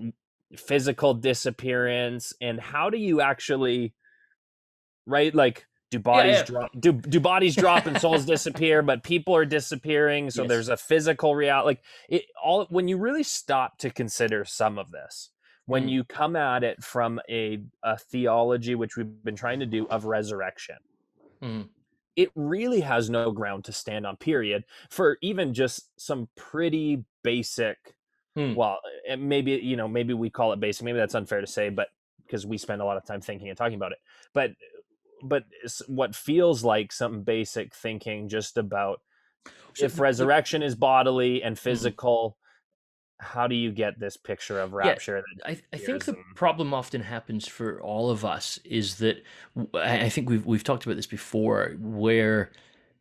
[0.57, 2.33] physical disappearance.
[2.41, 3.95] And how do you actually,
[5.07, 5.33] right?
[5.33, 6.45] Like, do bodies yeah, yeah.
[6.45, 6.71] drop?
[6.79, 8.83] Do do bodies drop and souls disappear?
[8.83, 10.49] But people are disappearing, so yes.
[10.49, 11.67] there's a physical reality.
[11.67, 15.31] Like it all when you really stop to consider some of this
[15.71, 15.91] when mm.
[15.91, 20.05] you come at it from a, a theology, which we've been trying to do, of
[20.05, 20.75] resurrection.
[21.41, 21.69] Mm.
[22.17, 27.79] It really has no ground to stand on, period, for even just some pretty basic.
[28.37, 28.57] Mm.
[28.57, 30.85] Well, eh, maybe, you know, maybe we call it basic.
[30.85, 31.87] Maybe that's unfair to say, but
[32.27, 33.99] because we spend a lot of time thinking and talking about it.
[34.35, 34.51] But,
[35.23, 35.45] but
[35.87, 39.03] what feels like some basic thinking just about
[39.81, 41.63] if resurrection is bodily and mm-hmm.
[41.63, 42.37] physical,
[43.21, 45.23] how do you get this picture of rapture?
[45.39, 49.23] Yeah, I, I think the problem often happens for all of us is that
[49.75, 52.51] I think we've we've talked about this before, where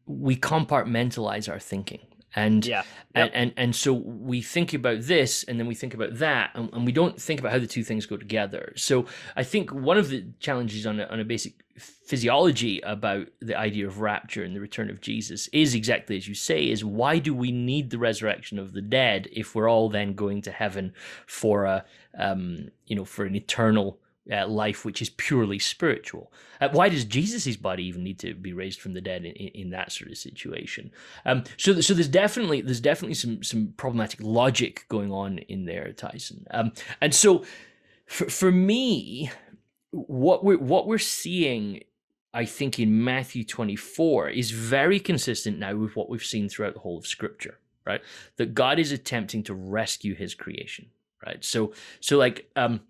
[0.06, 2.02] we compartmentalize our thinking
[2.36, 2.86] and yeah yep.
[3.16, 6.72] and, and and so we think about this and then we think about that and,
[6.74, 9.98] and, we don't think about how the two things go together so i think one
[9.98, 14.56] of the challenges on a, on a basic physiology about the idea of rapture and
[14.56, 17.98] the return of jesus is exactly as you say is why do we need the
[17.98, 20.94] resurrection of the dead if we're all then going to heaven
[21.26, 21.84] for a
[22.18, 24.00] um you know for an eternal
[24.32, 26.32] uh, life which is purely spiritual.
[26.62, 29.70] Uh, why does Jesus' body even need to be raised from the dead in, in
[29.72, 30.92] that sort of situation?
[31.26, 35.92] Um, so, so there's definitely there's definitely some some problematic logic going on in there,
[35.94, 36.46] Tyson.
[36.52, 37.44] Um, and so,
[38.06, 39.32] for, for me,
[39.92, 41.84] what we're what we're seeing
[42.34, 46.80] I think in Matthew 24 is very consistent now with what we've seen throughout the
[46.80, 48.02] whole of Scripture, right?
[48.38, 50.88] That God is attempting to rescue His creation,
[51.26, 51.44] right?
[51.44, 52.82] So, so like, um,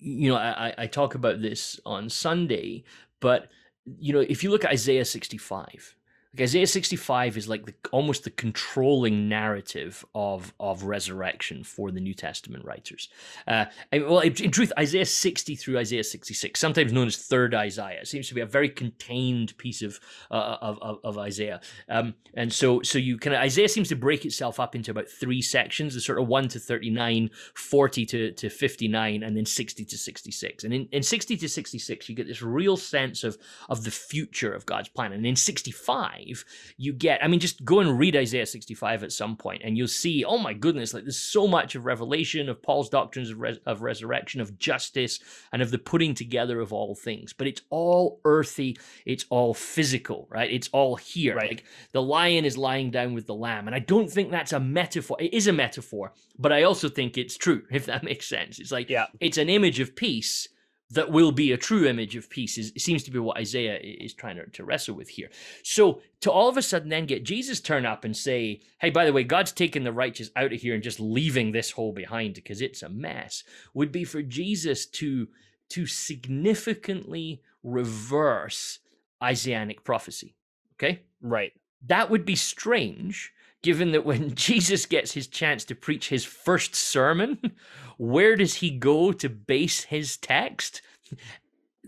[0.00, 2.84] you know, I, I talk about this on Sunday,
[3.20, 3.50] but
[3.98, 5.96] you know, if you look at Isaiah 65,
[6.32, 12.00] like Isaiah 65 is like the, almost the controlling narrative of of resurrection for the
[12.00, 13.08] New Testament writers.
[13.48, 18.06] Uh, well, in, in, truth, Isaiah 60 through Isaiah 66, sometimes known as Third Isaiah,
[18.06, 19.98] seems to be a very contained piece of
[20.30, 21.60] uh, of, of, of, Isaiah.
[21.88, 25.42] Um, and so so you of Isaiah seems to break itself up into about three
[25.42, 29.98] sections: the sort of one to 39, 40 to, to 59, and then 60 to
[29.98, 30.64] 66.
[30.64, 33.36] And in, in 60 to 66, you get this real sense of
[33.68, 35.12] of the future of God's plan.
[35.12, 39.12] And in 65 65, you get, I mean, just go and read Isaiah 65 at
[39.12, 42.62] some point and you'll see, oh my goodness, like there's so much of revelation, of
[42.62, 45.20] Paul's doctrines of, res- of resurrection, of justice,
[45.52, 47.32] and of the putting together of all things.
[47.32, 50.50] But it's all earthy, it's all physical, right?
[50.50, 51.36] It's all here.
[51.36, 51.50] Right.
[51.50, 53.66] Like the lion is lying down with the lamb.
[53.66, 55.16] And I don't think that's a metaphor.
[55.20, 58.58] It is a metaphor, but I also think it's true, if that makes sense.
[58.58, 59.06] It's like, Yeah.
[59.20, 60.48] it's an image of peace
[60.90, 63.78] that will be a true image of peace is it seems to be what isaiah
[63.82, 65.30] is trying to, to wrestle with here
[65.62, 69.04] so to all of a sudden then get jesus turn up and say hey by
[69.04, 72.34] the way god's taking the righteous out of here and just leaving this whole behind
[72.34, 75.28] because it's a mess would be for jesus to
[75.68, 78.80] to significantly reverse
[79.22, 80.34] isaianic prophecy
[80.74, 81.52] okay Right.
[81.86, 86.74] that would be strange given that when Jesus gets his chance to preach his first
[86.74, 87.38] sermon,
[87.98, 90.82] where does he go to base his text?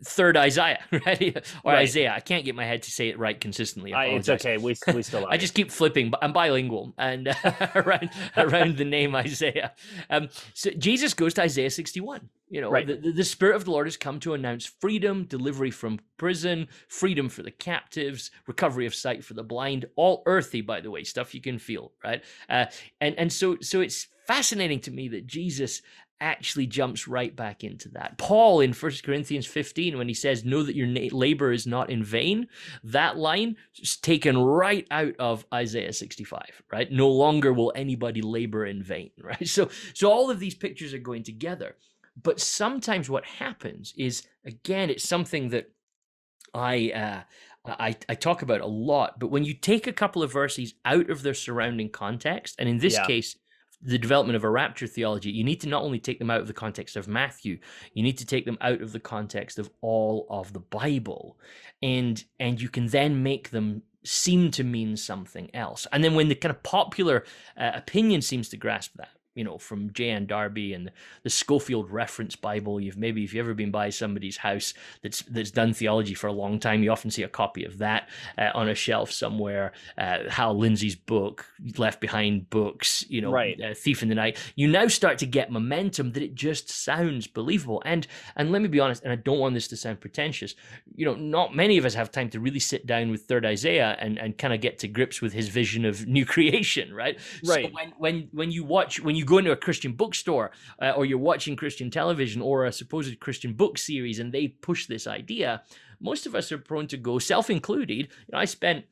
[0.04, 1.36] Third Isaiah, right?
[1.62, 1.82] Or Right.
[1.82, 2.12] Isaiah.
[2.14, 3.92] I can't get my head to say it right consistently.
[3.92, 4.56] I it's okay.
[4.56, 5.26] We we still.
[5.28, 7.28] I just keep flipping, but I'm bilingual and
[7.76, 9.72] around around the name Isaiah.
[10.10, 12.28] Um, so Jesus goes to Isaiah 61.
[12.52, 12.86] You know, Right.
[12.86, 17.30] the, the, Spirit of the Lord has come to announce freedom, delivery from prison, freedom
[17.30, 19.86] for the captives, recovery of sight for the blind.
[19.96, 22.22] All earthy, by the way, stuff you can feel, right?
[22.50, 22.66] Uh,
[23.00, 25.80] and and so so it's fascinating to me that Jesus
[26.20, 28.18] actually jumps right back into that.
[28.18, 32.04] Paul in 1 Corinthians 15, when he says, Know that your labor is not in
[32.04, 32.48] vain,
[32.84, 36.92] that line is taken right out of Isaiah 65, right?
[36.92, 39.48] No longer will anybody labor in vain, right?
[39.48, 41.76] So, so all of these pictures are going together.
[42.20, 45.70] But sometimes what happens is, again, it's something that
[46.54, 47.22] I, uh,
[47.64, 51.08] I, I talk about a lot, but when you take a couple of verses out
[51.10, 53.06] of their surrounding context, and in this Yeah.
[53.06, 53.36] case,
[53.84, 56.46] the development of a rapture theology, you need to not only take them out of
[56.46, 57.58] the context of Matthew,
[57.94, 61.38] you need to take them out of the context of all of the Bible,
[61.82, 65.86] and and you can then make them seem to mean something else.
[65.92, 67.24] And then when the kind of popular
[67.56, 70.26] uh, opinion seems to grasp that, you know, from J.N.
[70.26, 70.90] Darby and
[71.22, 75.50] the Scofield Reference Bible, you've maybe if you've ever been by somebody's house that's that's
[75.50, 78.68] done theology for a long time, you often see a copy of that uh, on
[78.68, 79.72] a shelf somewhere.
[79.96, 81.46] Uh, Hal Lindsey's book,
[81.78, 83.58] Left Behind books, you know, Right.
[83.60, 84.36] uh, Thief in the Night.
[84.56, 87.82] You now start to get momentum that it just sounds believable.
[87.84, 90.54] And and let me be honest, and I don't want this to sound pretentious.
[90.94, 93.96] You know, not many of us have time to really sit down with Third Isaiah
[93.98, 97.18] and and kind of get to grips with his vision of new creation, right?
[97.44, 97.66] Right.
[97.66, 101.04] So when when when you watch when you go into a Christian bookstore uh, or
[101.04, 105.62] you're watching Christian television or a supposed Christian book series and they push this idea,
[106.00, 107.96] most of us are prone to go, self included.
[107.96, 108.84] You know, I spent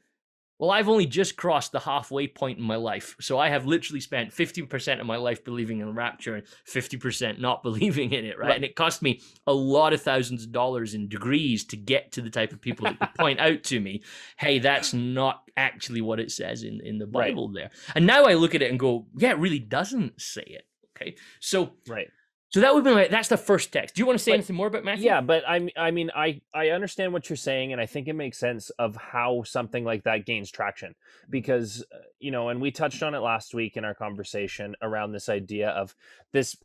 [0.61, 3.17] well, I've only just crossed the halfway point in my life.
[3.19, 7.63] So I have literally spent 50% of my life believing in rapture and 50% not
[7.65, 8.49] believing in it, right?
[8.49, 8.57] Right.
[8.57, 12.21] And it cost me a lot of thousands of dollars in degrees to get to
[12.21, 14.03] the type of people that could point out to me,
[14.37, 17.31] hey, that's not actually what it says in, in the Right.
[17.31, 17.71] Bible there.
[17.95, 20.67] And now I look at it and go, yeah, it really doesn't say it.
[20.95, 21.17] Okay.
[21.41, 22.11] So right.
[22.51, 23.95] So that would be my that's the first text.
[23.95, 25.07] Do you want to say But- anything more about Matthew?
[25.07, 28.15] Yeah, but I I mean I I understand what you're saying and I think it
[28.15, 30.95] makes sense of how something like that gains traction
[31.29, 35.13] because uh, you know and we touched on it last week in our conversation around
[35.13, 35.95] this idea of
[36.33, 36.57] this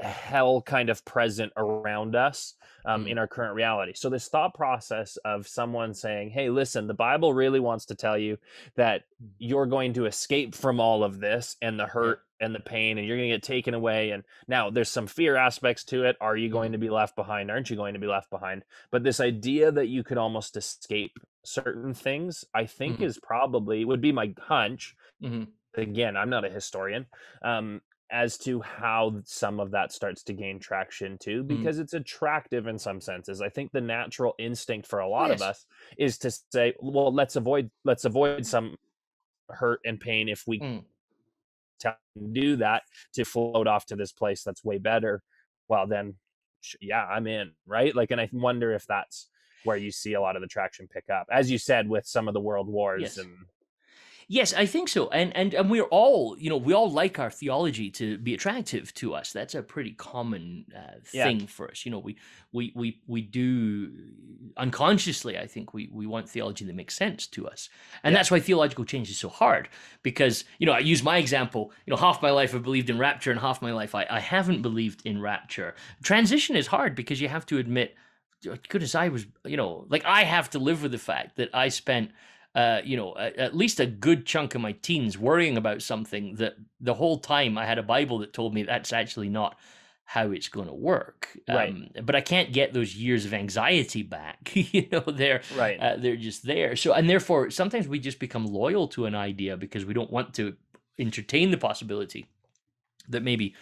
[0.00, 2.54] hell kind of present around us
[2.86, 3.10] um, Mm.
[3.10, 3.92] in our current reality.
[3.94, 8.16] So this thought process of someone saying, "Hey, listen, the Bible really wants to tell
[8.16, 8.38] you
[8.76, 9.04] that
[9.38, 13.06] you're going to escape from all of this and the hurt and the pain and
[13.06, 16.36] you're going to get taken away and now there's some fear aspects to it are
[16.36, 19.18] you going to be left behind aren't you going to be left behind but this
[19.18, 23.02] idea that you could almost escape certain things i think Mhm.
[23.02, 25.48] is probably would be my hunch Mhm.
[25.74, 27.06] again i'm not a historian
[27.42, 31.48] um as to how some of that starts to gain traction too Mm.
[31.48, 35.42] because it's attractive in some senses i think the natural instinct for a lot of
[35.42, 35.66] us
[35.98, 38.76] is to say well let's avoid let's avoid some
[39.50, 40.84] hurt and pain if we Mm.
[42.32, 42.82] do that
[43.14, 45.22] to float off to this place that's way better
[45.68, 46.14] well then
[46.60, 49.28] sh- yeah i'm in right like and i wonder if that's
[49.64, 52.26] where you see a lot of the traction pick up as you said with some
[52.26, 53.18] of the world wars Yes.
[53.18, 53.30] and
[54.30, 55.08] Yes, I think so.
[55.08, 58.92] And and and we're all, you know, we all like our theology to be attractive
[58.94, 59.32] to us.
[59.32, 61.24] That's a pretty common uh, Yeah.
[61.24, 61.86] thing for us.
[61.86, 62.18] You know, we
[62.52, 63.90] we we we do
[64.58, 65.38] unconsciously.
[65.38, 67.70] I think we we want theology that makes sense to us,
[68.02, 68.18] and Yeah.
[68.18, 69.70] that's why theological change is so hard.
[70.02, 71.72] Because you know, I use my example.
[71.86, 74.20] You know, half my life I've believed in rapture, and half my life I, I
[74.20, 75.74] haven't believed in rapture.
[76.02, 77.94] Transition is hard because you have to admit
[78.68, 81.70] goodness, I was, you know, like I have to live with the fact that I
[81.70, 82.12] spent,
[82.54, 86.34] uh, you know, a- at least a good chunk of my teens worrying about something
[86.36, 89.56] that the whole time I had a Bible that told me that's actually not
[90.04, 91.36] how it's going to work.
[91.46, 91.68] Right.
[91.68, 94.52] Um, but I can't get those years of anxiety back.
[94.54, 95.78] you know, they're Right.
[95.78, 96.76] uh, they're just there.
[96.76, 100.32] So and therefore sometimes we just become loyal to an idea because we don't want
[100.34, 100.56] to
[100.98, 102.26] entertain the possibility
[103.08, 103.54] that maybe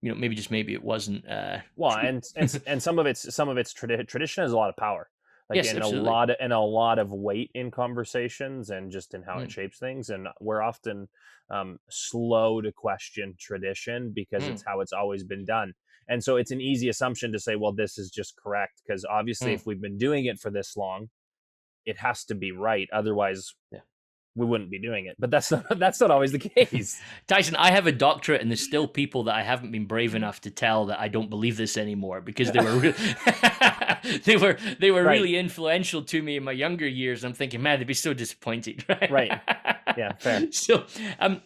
[0.00, 3.34] you know maybe just maybe it wasn't uh well and and and some of it's
[3.34, 5.08] some of it's tradi- tradition has a lot of power
[5.50, 6.08] like Yes, in absolutely.
[6.08, 9.44] a lot of, and a lot of weight in conversations and just in how Mm.
[9.44, 11.08] it shapes things and we're often
[11.50, 14.50] um, slow to question tradition because Mm.
[14.52, 15.74] it's how it's always been done
[16.08, 19.52] and so it's an easy assumption to say well this is just correct because obviously
[19.52, 19.54] Mm.
[19.56, 21.10] if we've been doing it for this long
[21.84, 23.80] it has to be right otherwise Yeah.
[24.34, 27.70] We wouldn't be doing it but that's not that's not always the case Tyson, I
[27.70, 30.86] have a doctorate, and there's still people that I haven't been brave enough to tell
[30.86, 32.94] that I don't believe this anymore because they were re-
[34.24, 35.12] they were they were Right.
[35.12, 37.24] really influential to me in my younger years.
[37.24, 39.10] I'm thinking, man, they'd be so disappointed, right?
[39.10, 39.40] Right.
[39.96, 40.50] Yeah, fair.
[40.52, 40.84] So,
[41.20, 41.42] um,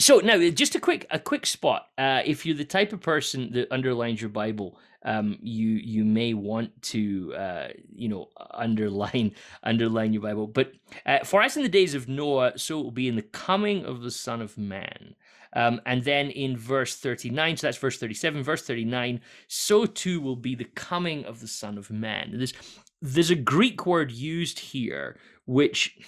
[0.00, 1.88] so now just a quick a quick spot.
[1.98, 6.32] Uh, if you're the type of person that underlines your Bible, um, you you may
[6.32, 10.46] want to uh, you know underline underline your Bible.
[10.46, 10.72] But
[11.04, 13.84] uh, for us in the days of Noah, so it will be in the coming
[13.84, 15.14] of the Son of Man.
[15.52, 20.36] Um, and then in verse 39, so that's verse 37, verse 39, so too will
[20.36, 22.30] be the coming of the Son of Man.
[22.34, 22.54] There's,
[23.02, 25.18] there's a Greek word used here
[25.50, 25.98] which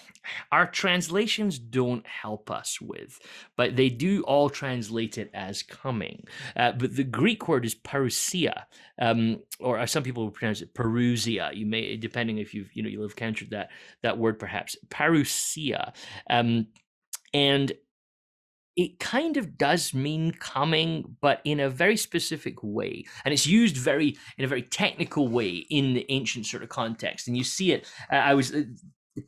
[0.52, 3.18] our translations don't help us with,
[3.56, 6.22] but they do all translate it as coming.
[6.54, 8.66] Uh, but the Greek word is parousia,
[9.00, 11.52] um, or uh, some people will pronounce it parousia.
[11.56, 13.70] You may, depending if you've you know you'll have encountered that
[14.02, 15.92] that word perhaps parousia,
[16.30, 16.68] um,
[17.34, 17.72] and
[18.76, 23.04] it kind of does mean coming, but in a very specific way.
[23.24, 27.28] And it's used very in a very technical way in the ancient sort of context.
[27.28, 27.90] And you see it.
[28.10, 28.62] Uh, I was uh,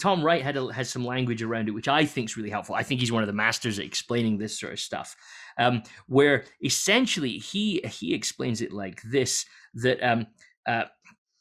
[0.00, 2.74] Tom Wright had a, has some language around it, which I think is really helpful.
[2.74, 5.14] I think he's one of the masters at explaining this sort of stuff.
[5.58, 10.26] Um, where essentially he he explains it like this: that um,
[10.66, 10.84] uh,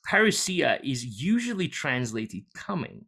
[0.07, 3.05] parousia is usually translated coming,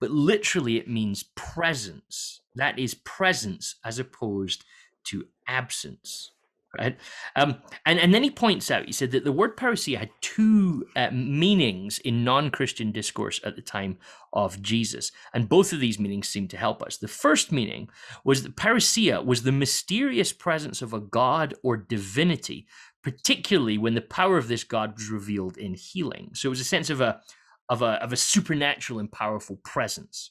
[0.00, 2.42] but literally it means presence.
[2.54, 4.64] That is presence as opposed
[5.04, 6.33] to absence.
[6.78, 6.96] Right,
[7.36, 7.56] um,
[7.86, 8.86] and and then he points out.
[8.86, 13.62] He said that the word parousia had two uh, meanings in non-Christian discourse at the
[13.62, 13.98] time
[14.32, 16.96] of Jesus, and both of these meanings seem to help us.
[16.96, 17.88] The first meaning
[18.24, 22.66] was that parousia was the mysterious presence of a god or divinity,
[23.02, 26.30] particularly when the power of this god was revealed in healing.
[26.34, 27.20] So it was a sense of a
[27.68, 30.30] of a of a supernatural and powerful presence.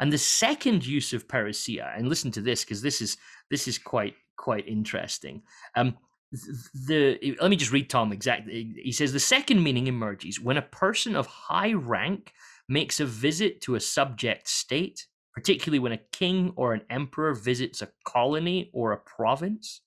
[0.00, 3.16] And the second use of parousia, and listen to this because this is
[3.50, 5.40] this is quite quite interesting.
[5.74, 5.96] Um,
[6.86, 8.74] the let me just read Tom exactly.
[8.82, 12.32] He says the second meaning emerges when a person of high rank
[12.68, 17.82] makes a visit to a subject state, particularly when a king or an emperor visits
[17.82, 19.82] a colony or a province.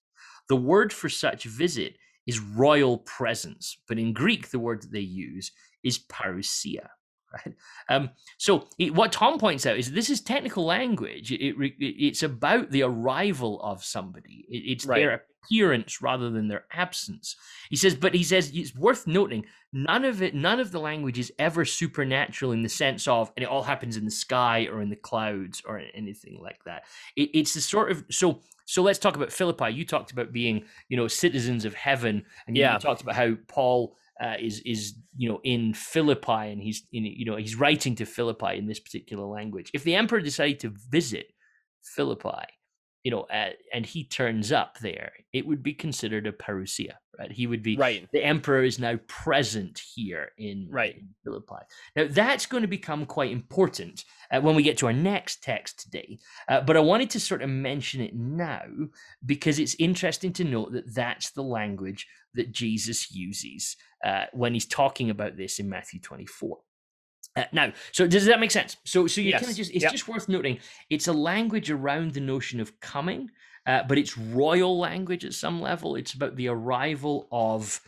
[0.48, 1.98] The word for such visit
[2.28, 5.52] is royal presence, but in Greek the word that they use
[5.84, 6.90] is parousia.
[7.36, 7.56] Right.
[7.90, 11.32] Um, so it, what Tom points out is this is technical language.
[11.32, 14.46] It, it, it's about the arrival of somebody.
[14.50, 15.00] It, it's Right.
[15.00, 17.36] their appearance rather than their absence.
[17.70, 21.20] He says, but he says it's worth noting none of it, none of the language
[21.20, 24.82] is ever supernatural in the sense of, and it all happens in the sky or
[24.82, 26.86] in the clouds or anything like that.
[27.16, 28.42] It, it's the sort of so.
[28.68, 29.70] So let's talk about Philippi.
[29.70, 32.80] You talked about being, you know, citizens of heaven, and you, you Yeah.
[32.80, 37.26] talked about how Paul uh, is is you know in Philippi and he's in you
[37.26, 39.72] know he's writing to Philippi in this particular language.
[39.74, 41.28] If the emperor decided to visit
[41.84, 42.46] Philippi,
[43.04, 47.32] you know, uh, and he turns up there, it would be considered a parousia, right?
[47.32, 50.96] He would be right the emperor is now present here in, Right.
[50.96, 51.64] in Philippi.
[51.96, 55.82] Now that's going to become quite important uh, when we get to our next text
[55.82, 56.18] today.
[56.50, 58.64] Uh, but I wanted to sort of mention it now
[59.26, 64.66] because it's interesting to note that that's the language that Jesus uses uh, when he's
[64.66, 66.58] talking about this in Matthew 24.
[67.36, 68.78] Uh, now, so does that make sense?
[68.86, 69.92] So, so you kind of just it's Yep.
[69.92, 73.30] just worth noting it's a language around the notion of coming,
[73.66, 75.96] uh, but it's royal language at some level.
[75.96, 77.82] It's about the arrival of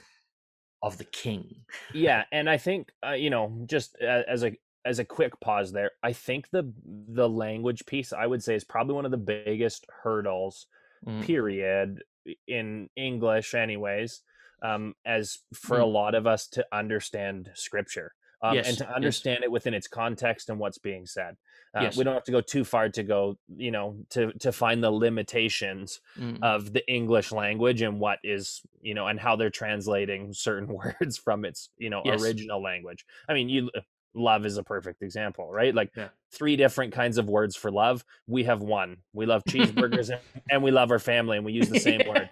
[0.83, 1.65] of the king.
[1.93, 4.55] yeah and i think uh, you know just as a
[4.85, 6.71] as a quick pause there i think the
[7.09, 10.67] the language piece i would say is probably one of the biggest hurdles
[11.05, 11.23] Mm.
[11.23, 12.03] period
[12.47, 14.21] in english anyways
[14.61, 15.87] um as for a Mm.
[15.87, 19.27] lot of us to understand scripture um, Yes, and to yes.
[19.27, 21.35] understand it within its context and what's being said
[21.73, 21.95] uh, Yes.
[21.95, 24.91] we don't have to go too far to go you know to to find the
[24.91, 26.41] limitations Mm.
[26.41, 30.67] of the English language and what is, you know, and how they're translating certain
[31.01, 32.07] words from its, you know, Yes.
[32.07, 33.07] original language.
[33.27, 33.71] I mean, you
[34.13, 35.73] love is a perfect example, right?
[35.73, 36.09] Like Yeah.
[36.31, 38.05] three different kinds of words for love.
[38.27, 38.97] We have one.
[39.13, 42.29] We love cheeseburgers and, and we love our family and we use the same word.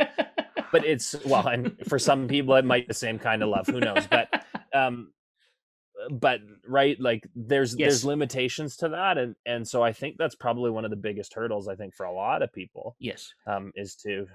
[0.76, 3.65] But it's well, and for some people it might be the same kind of love.
[3.67, 4.05] Who knows?
[4.07, 5.13] But um,
[6.11, 7.88] but right, like there's Yes.
[7.88, 11.34] there's limitations to that, and and so I think that's probably one of the biggest
[11.34, 13.34] hurdles I think for a lot of people yes.
[13.47, 14.28] um is to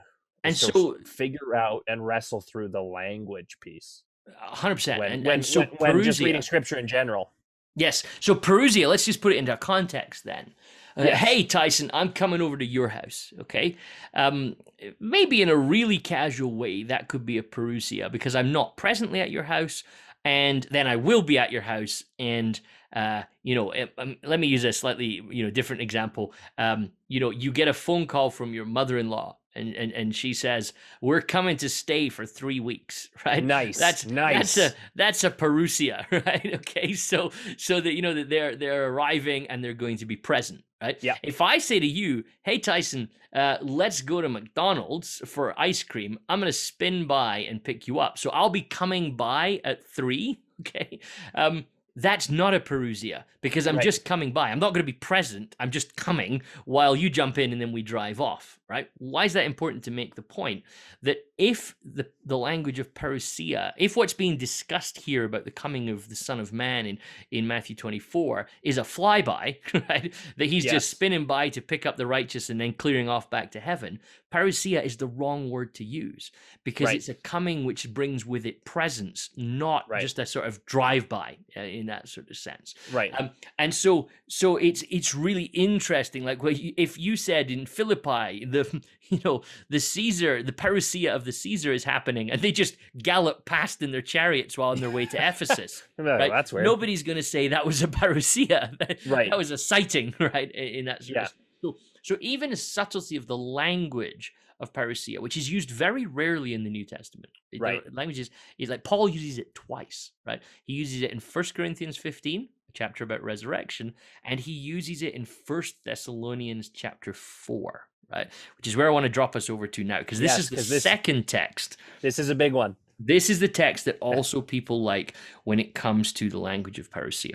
[0.45, 4.03] And is to so, figure out and wrestle through the language piece
[4.39, 4.99] hundred percent.
[4.99, 7.33] when And, when, and so when, when just reading scripture in general.
[7.77, 8.03] Yes.
[8.19, 10.55] So Parousia, let's just put it into context then.
[11.01, 11.19] Uh, Yes.
[11.19, 13.33] Hey, Tyson, I'm coming over to your house.
[13.41, 13.77] Okay.
[14.15, 14.57] Um,
[15.01, 19.21] maybe in a really casual way, that could be a Parousia because I'm not presently
[19.21, 19.83] at your house,
[20.25, 22.05] and then I will be at your house.
[22.19, 22.61] And
[22.95, 26.35] uh, you know, eh, um, let me use a slightly you know different example.
[26.59, 29.37] Um, you know, you get a phone call from your mother-in-law.
[29.57, 33.43] And, and, and she says we're coming to stay for three weeks, right?
[33.43, 34.55] Nice, That's nice.
[34.55, 36.55] That's a that's a Parousia, right?
[36.55, 40.15] Okay, so so that you know that they're they're arriving and they're going to be
[40.15, 41.03] present, right?
[41.03, 41.17] Yeah.
[41.23, 46.19] If I say to you, "Hey Tyson, uh, let's go to McDonald's for ice cream,"
[46.29, 48.19] I'm gonna spin by and pick you up.
[48.19, 50.41] So I'll be coming by at three.
[50.61, 51.01] Okay.
[51.35, 51.65] Um,
[51.97, 53.83] that's not a Parousia because I'm Right.
[53.83, 54.51] just coming by.
[54.51, 55.57] I'm not going to be present.
[55.59, 58.91] I'm just coming while you jump in and then we drive off, right?
[58.99, 60.63] Why is that important to make the point
[61.03, 65.89] that if the, the language of parousia, if what's being discussed here about the coming
[65.89, 66.99] of the Son of Man in,
[67.31, 69.57] in Matthew 24 is a flyby,
[69.89, 70.13] right?
[70.37, 70.73] That he's Yes.
[70.75, 74.01] just spinning by to pick up the righteous and then clearing off back to heaven,
[74.31, 76.31] parousia is the wrong word to use
[76.63, 76.97] because Right.
[76.97, 80.03] it's a coming which brings with it presence, not Right.
[80.03, 82.75] just a sort of drive-by uh, in that sort of sense.
[82.93, 83.13] Right.
[83.19, 86.23] Um, and so, so it's it's really interesting.
[86.25, 91.30] Like, if you said in Philippi, the you know the Caesar, the parousia of the
[91.33, 95.07] Caesar is happening, and they just gallop past in their chariots while on their way
[95.07, 95.83] to Ephesus.
[95.99, 96.31] Oh, right?
[96.31, 96.65] That's weird.
[96.65, 98.77] Nobody's going to say that was a parousia.
[98.79, 99.29] That, Right.
[99.31, 100.51] that was a sighting, right?
[100.51, 101.23] In, that sort Yeah.
[101.25, 106.07] of so, so even the subtlety of the language of parousia, which is used very
[106.07, 107.33] rarely in the New Testament.
[107.53, 107.93] The Right.
[107.95, 110.43] language is, is like Paul uses it twice, right?
[110.65, 115.15] He uses it in 1 Corinthians 15, a chapter about resurrection, and he uses it
[115.15, 118.29] in 1 Thessalonians chapter 4, right?
[118.57, 120.51] Which is where I want to drop us over to now, because this Yes, is
[120.51, 122.77] the this- second text This is a big one.
[122.99, 126.91] this is the text that also people like when it comes to the language of
[126.91, 127.35] parousia.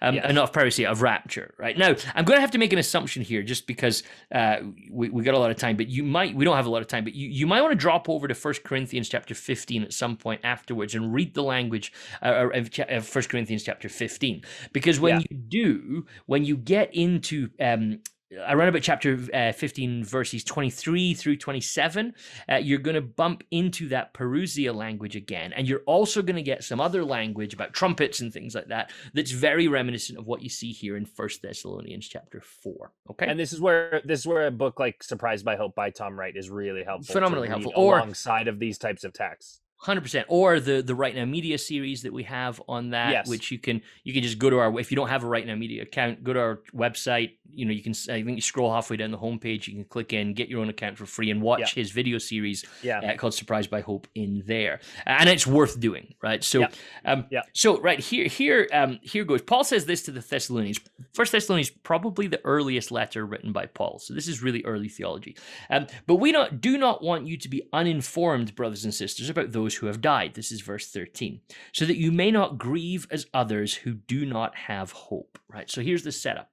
[0.00, 0.24] Um, Yes.
[0.24, 1.76] uh, not of parousia, of rapture, right?
[1.76, 4.02] Now, I'm going to have to make an assumption here just because
[4.34, 4.56] uh,
[4.90, 6.80] we, we got a lot of time, but you might, we don't have a lot
[6.80, 9.82] of time, but you, you might want to drop over to 1 Corinthians chapter 15
[9.82, 13.90] at some point afterwards and read the language uh, of, cha- of 1 Corinthians chapter
[13.90, 14.42] 15.
[14.72, 15.26] Because when Yeah.
[15.30, 18.00] you do, when you get into um,
[18.48, 22.14] around about chapter uh, 15 verses 23 through 27
[22.50, 26.42] uh, you're going to bump into that parousia language again and you're also going to
[26.42, 30.42] get some other language about trumpets and things like that that's very reminiscent of what
[30.42, 34.26] you see here in first thessalonians chapter 4 okay And this is where this is
[34.26, 37.12] where a book like Surprised by Hope by Tom Wright is really helpful.
[37.12, 37.72] Phenomenally helpful.
[37.76, 39.60] Or- alongside of these types of texts.
[39.78, 43.28] Hundred percent, or the the Right Now Media series that we have on that, Yes.
[43.28, 45.46] which you can you can just go to our if you don't have a Right
[45.46, 47.32] Now Media account, go to our website.
[47.48, 50.12] You know, you can I think you scroll halfway down the homepage, you can click
[50.14, 51.66] in, get your own account for free, and watch Yeah.
[51.82, 53.00] his video series Yeah.
[53.00, 56.42] uh, called Surprised by Hope in there, and it's worth doing, right?
[56.42, 56.74] So, Yep.
[57.04, 57.44] um, Yep.
[57.52, 59.42] so right here, here, um, here goes.
[59.42, 60.80] Paul says this to the Thessalonians.
[61.14, 65.36] First Thessalonians probably the earliest letter written by Paul, so this is really early theology.
[65.70, 69.52] Um, but we not do not want you to be uninformed, brothers and sisters, about
[69.52, 70.34] those who have died.
[70.34, 71.40] This is verse thirteen,
[71.72, 75.38] so that you may not grieve as others who do not have hope.
[75.48, 75.70] Right.
[75.70, 76.50] So here's the setup.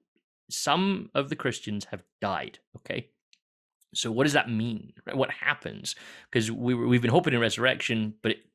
[0.50, 2.60] Some of the Christians have died.
[2.78, 3.10] Okay.
[3.94, 4.94] So what does that mean?
[5.14, 5.96] What happens?
[6.30, 8.46] Because we were, we've been hoping in resurrection, but it,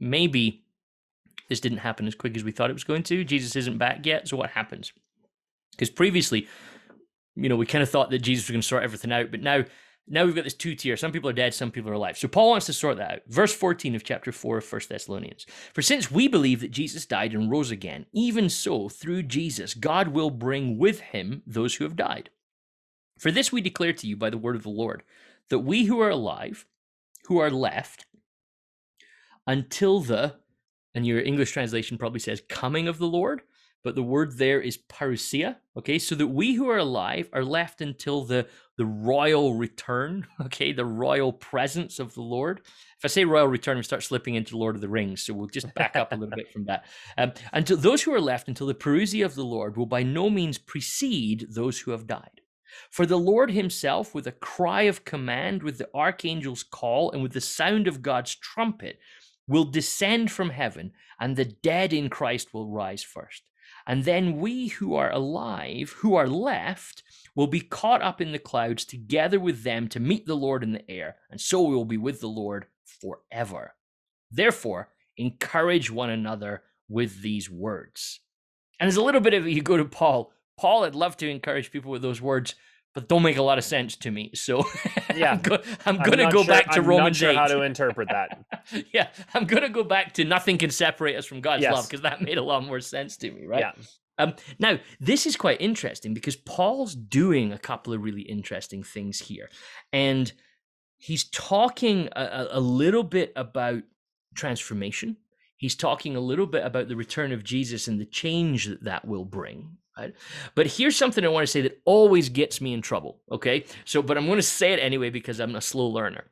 [0.00, 0.64] maybe
[1.48, 3.22] this didn't happen as quick as we thought it was going to.
[3.22, 4.26] Jesus isn't back yet.
[4.26, 4.92] So what happens?
[5.72, 6.48] Because previously,
[7.34, 9.42] you know, we kind of thought that Jesus was going to sort everything out, but
[9.42, 9.64] now,
[10.08, 10.96] now we've got this two tier.
[10.96, 12.16] Some people are dead, some people are alive.
[12.16, 13.20] So Paul wants to sort that out.
[13.26, 15.46] Verse 14 of chapter 4 of 1 Thessalonians.
[15.74, 20.08] For since we believe that Jesus died and rose again, even so, through Jesus, God
[20.08, 22.30] will bring with him those who have died.
[23.18, 25.02] For this we declare to you by the word of the Lord,
[25.48, 26.66] that we who are alive,
[27.26, 28.06] who are left,
[29.46, 30.36] until the,
[30.94, 33.42] and your English translation probably says coming of the Lord,
[33.86, 35.54] but the word there is parousia.
[35.76, 40.26] Okay, so that we who are alive are left until the the royal return.
[40.46, 42.62] Okay, the royal presence of the Lord.
[42.98, 45.22] If I say royal return, we start slipping into Lord of the Rings.
[45.22, 46.86] So we'll just back up a little bit from that.
[47.16, 50.28] Um, until those who are left until the parousia of the Lord will by no
[50.30, 52.40] means precede those who have died.
[52.90, 57.34] For the Lord himself, with a cry of command, with the archangel's call, and with
[57.34, 58.98] the sound of God's trumpet,
[59.46, 63.44] will descend from heaven, and the dead in Christ will rise first.
[63.86, 67.04] And then we who are alive, who are left,
[67.36, 70.72] will be caught up in the clouds together with them to meet the Lord in
[70.72, 72.66] the air, and so we will be with the Lord
[73.00, 73.74] forever.
[74.30, 78.20] Therefore, encourage one another with these words.
[78.80, 80.32] And there's a little bit of you go to Paul.
[80.58, 82.54] Paul, I'd love to encourage people with those words,
[82.96, 84.30] but don't make a lot of sense to me.
[84.34, 84.64] So
[85.14, 85.32] Yeah.
[85.32, 87.30] I'm, go- I'm I'm going to not go sure- back to I'm not Romans sure
[87.30, 87.36] 8.
[87.36, 88.44] how to interpret that.
[88.92, 92.00] yeah, I'm going to go back to nothing can separate us from God's love because
[92.00, 93.60] that made a lot more sense to me, right?
[93.60, 93.72] Yeah.
[94.18, 99.18] Um, now, this is quite interesting because Paul's doing a couple of really interesting things
[99.20, 99.50] here.
[99.92, 100.32] And
[100.96, 103.82] he's talking a- a little bit about
[104.34, 105.18] transformation.
[105.58, 109.04] He's talking a little bit about the return of Jesus and the change that that
[109.06, 109.76] will bring.
[109.98, 110.14] Right?
[110.54, 113.20] But here's something I want to say that always gets me in trouble.
[113.30, 113.64] Okay.
[113.84, 116.24] So, but I'm going to say it anyway because I'm a slow learner.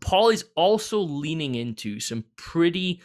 [0.00, 3.00] Paul is also leaning into some pretty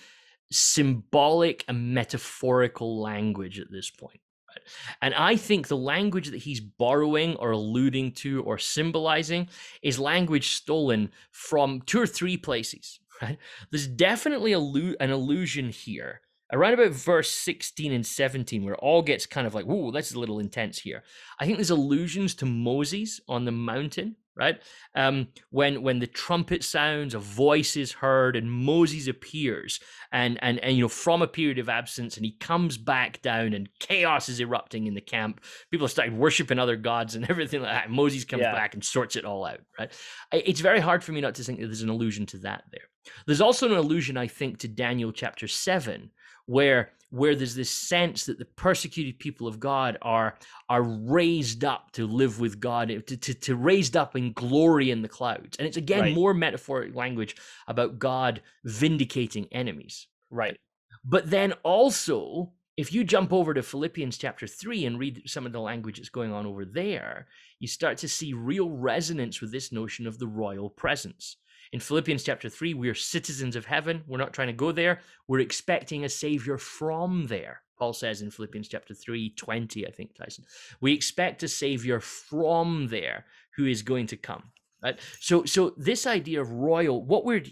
[0.51, 4.19] symbolic and metaphorical language at this point.
[4.49, 4.65] right?
[5.01, 9.49] And I think the language that he's borrowing or alluding to or symbolizing
[9.81, 12.99] is language stolen from two or three places.
[13.19, 13.39] Right?
[13.71, 16.21] There's definitely an allusion here
[16.53, 20.13] around about verse 16 and 17 where it all gets kind of like, whoa, that's
[20.13, 21.03] a little intense here.
[21.39, 24.61] I think there's allusions to Moses on the mountain, right?
[24.95, 29.79] Um, when when the trumpet sounds, a voice is heard, and Moses appears,
[30.11, 33.53] and and and you know from a period of absence, and he comes back down,
[33.53, 35.41] and chaos is erupting in the camp.
[35.71, 37.91] People are starting worshiping other gods and everything like that.
[37.91, 38.53] Moses comes Yeah.
[38.53, 39.91] back and sorts it all out, right?
[40.31, 42.81] It's very hard for me not to think that there's an allusion to that there.
[43.25, 46.11] There's also an allusion, I think, to Daniel chapter seven,
[46.47, 50.35] where where there's this sense that the persecuted people of God are
[50.67, 55.01] are raised up to live with God, to, to, to raised up in glory in
[55.01, 55.55] the clouds.
[55.57, 56.13] And it's again Right.
[56.15, 57.35] more metaphoric language
[57.67, 60.07] about God vindicating enemies.
[60.29, 60.57] Right.
[61.05, 65.53] But then also, if you jump over to Philippians chapter 3 and read some of
[65.53, 67.27] the language that's going on over there,
[67.59, 71.37] you start to see real resonance with this notion of the royal presence.
[71.71, 74.03] In Philippians chapter 3, we are citizens of heaven.
[74.07, 75.01] We're not trying to go there.
[75.27, 77.61] We're expecting a savior from there.
[77.77, 80.45] Paul says in Philippians chapter 3, 20, I think, Tyson.
[80.81, 84.43] We expect a savior from there who is going to come.
[84.81, 84.99] Right?
[85.19, 87.43] So, so this idea of royal, what we're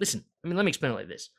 [0.00, 1.30] listen, I mean, let me explain it like this.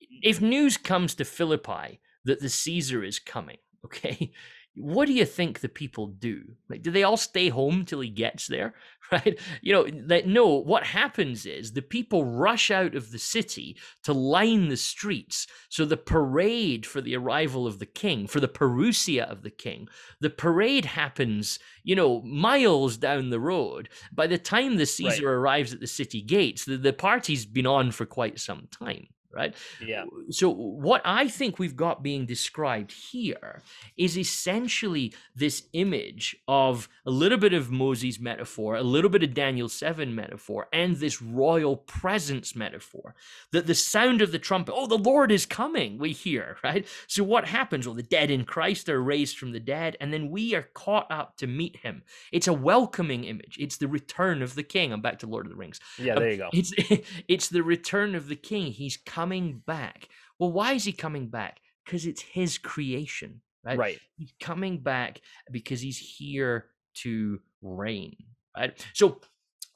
[0.00, 4.32] If news comes to Philippi that the Caesar is coming, okay,
[4.80, 6.42] what do you think the people do?
[6.68, 8.74] Like, do they all stay home till he gets there?
[9.12, 9.40] Right?
[9.60, 14.12] You know, that no, what happens is the people rush out of the city to
[14.12, 15.48] line the streets.
[15.68, 19.88] So the parade for the arrival of the king, for the parousia of the king,
[20.20, 23.88] the parade happens, you know, miles down the road.
[24.12, 27.90] By the time the Caesar arrives at the city gates, the, the party's been on
[27.90, 29.54] for quite some time, right?
[29.84, 30.04] Yeah.
[30.30, 33.62] So, what I think we've got being described here
[33.96, 39.34] is essentially this image of a little bit of Moses metaphor, a little bit of
[39.34, 43.14] Daniel 7 metaphor, and this royal presence metaphor.
[43.52, 46.86] That the sound of the trumpet, oh, the Lord is coming, we hear, right?
[47.06, 47.86] So, what happens?
[47.86, 51.10] Well, the dead in Christ are raised from the dead, and then we are caught
[51.10, 52.02] up to meet him.
[52.32, 54.92] It's a welcoming image, it's the return of the king.
[54.92, 55.80] I'm back to Lord of the Rings.
[55.98, 56.14] Yeah.
[56.14, 56.48] Um, There you go.
[56.52, 56.72] It's
[57.28, 58.72] it's the return of the king.
[58.72, 59.19] He's coming
[59.66, 60.08] back.
[60.38, 61.60] Well, why is he coming back?
[61.84, 63.78] Because it's his creation, right?
[63.78, 63.98] Right.
[64.16, 66.66] He's coming back because he's here
[67.02, 68.16] to reign,
[68.56, 68.86] right?
[68.94, 69.20] So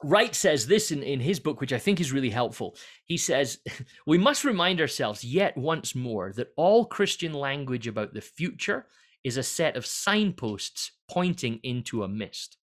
[0.03, 2.75] Wright says this in, in his book, which I think is really helpful.
[3.05, 3.59] He says,
[4.05, 8.87] We must remind ourselves yet once more that all Christian language about the future
[9.23, 12.57] is a set of signposts pointing into a mist.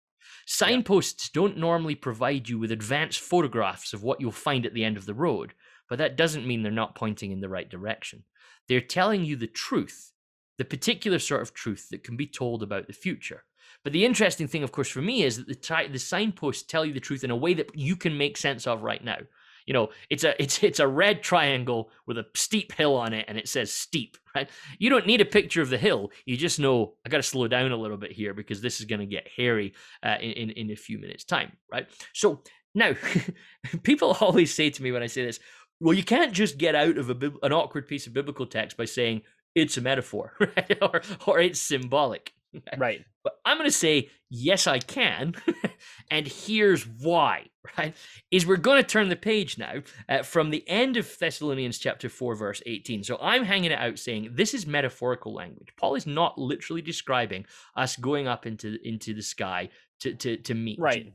[0.46, 4.98] Signposts don't normally provide you with advanced photographs of what you'll find at the end
[4.98, 5.54] of the road,
[5.90, 8.24] but that doesn't mean they're not pointing in the right direction.
[8.68, 10.14] They're telling you the truth,
[10.58, 13.44] the particular sort of truth that can be told about the future.
[13.84, 16.94] But the interesting thing, of course, for me is that the, the signposts tell you
[16.94, 19.18] the truth in a way that you can make sense of right now.
[19.66, 23.26] You know, it's a it's it's a red triangle with a steep hill on it,
[23.28, 24.18] and it says steep.
[24.36, 24.48] Right?
[24.78, 26.12] You don't need a picture of the hill.
[26.24, 28.86] You just know I got to slow down a little bit here because this is
[28.86, 29.74] going to get hairy
[30.04, 31.54] uh, in, in in a few minutes' time.
[31.72, 31.88] Right?
[32.14, 32.44] So
[32.76, 32.94] now,
[33.84, 35.40] people always say to me when I say this,
[35.80, 38.86] well, you can't just get out of a an awkward piece of biblical text by
[38.86, 39.22] saying
[39.56, 40.78] it's a metaphor, right?
[40.82, 42.34] or or it's symbolic.
[42.78, 43.06] Right.
[43.24, 45.36] But I'm going to say, yes, I can.
[46.12, 47.96] and here's why, right?
[48.32, 52.10] Is we're going to turn the page now uh, from the end of Thessalonians chapter
[52.10, 53.04] 4, verse 18.
[53.04, 55.70] So I'm hanging it out saying this is metaphorical language.
[55.78, 59.70] Paul is not literally describing us going up into, into the sky
[60.00, 60.80] to, to, to meet.
[60.80, 61.14] Right.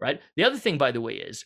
[0.00, 0.20] Right?
[0.36, 1.44] The other thing, by the way, is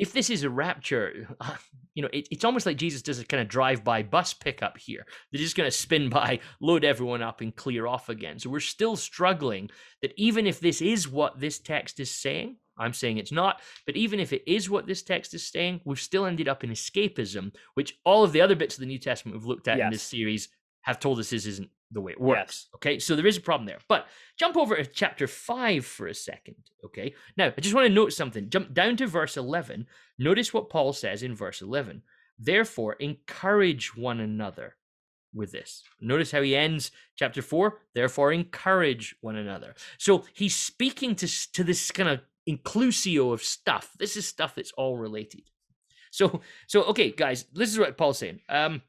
[0.00, 1.28] if this is a rapture,
[1.94, 5.06] you know, it, it's almost like Jesus does a kind of drive-by bus pickup here.
[5.30, 8.38] They're just going to spin by, load everyone up, and clear off again.
[8.38, 9.70] So we're still struggling
[10.02, 13.60] that even if this is what this text is saying, I'm saying it's not.
[13.86, 16.70] But even if it is what this text is saying, we've still ended up in
[16.70, 19.90] escapism, which all of the other bits of the New Testament we've looked at in
[19.90, 20.48] this series
[20.82, 22.66] have told us this isn't the way it works.
[22.66, 22.76] Yes.
[22.76, 23.78] Okay, so there is a problem there.
[23.88, 24.06] But
[24.38, 26.56] jump over to chapter 5 for a second.
[26.84, 28.50] Okay, now I just want to note something.
[28.50, 29.86] Jump down to verse 11.
[30.18, 32.02] Notice what Paul says in verse 11.
[32.38, 34.76] Therefore, encourage one another
[35.34, 35.82] with this.
[36.00, 37.78] Notice how he ends chapter 4.
[37.94, 39.74] Therefore, encourage one another.
[39.98, 43.92] So he's speaking to, to this kind of inclusio of stuff.
[43.98, 45.42] This is stuff that's all related.
[46.10, 48.40] So, so okay, guys, this is what Paul's saying.
[48.48, 48.82] Um,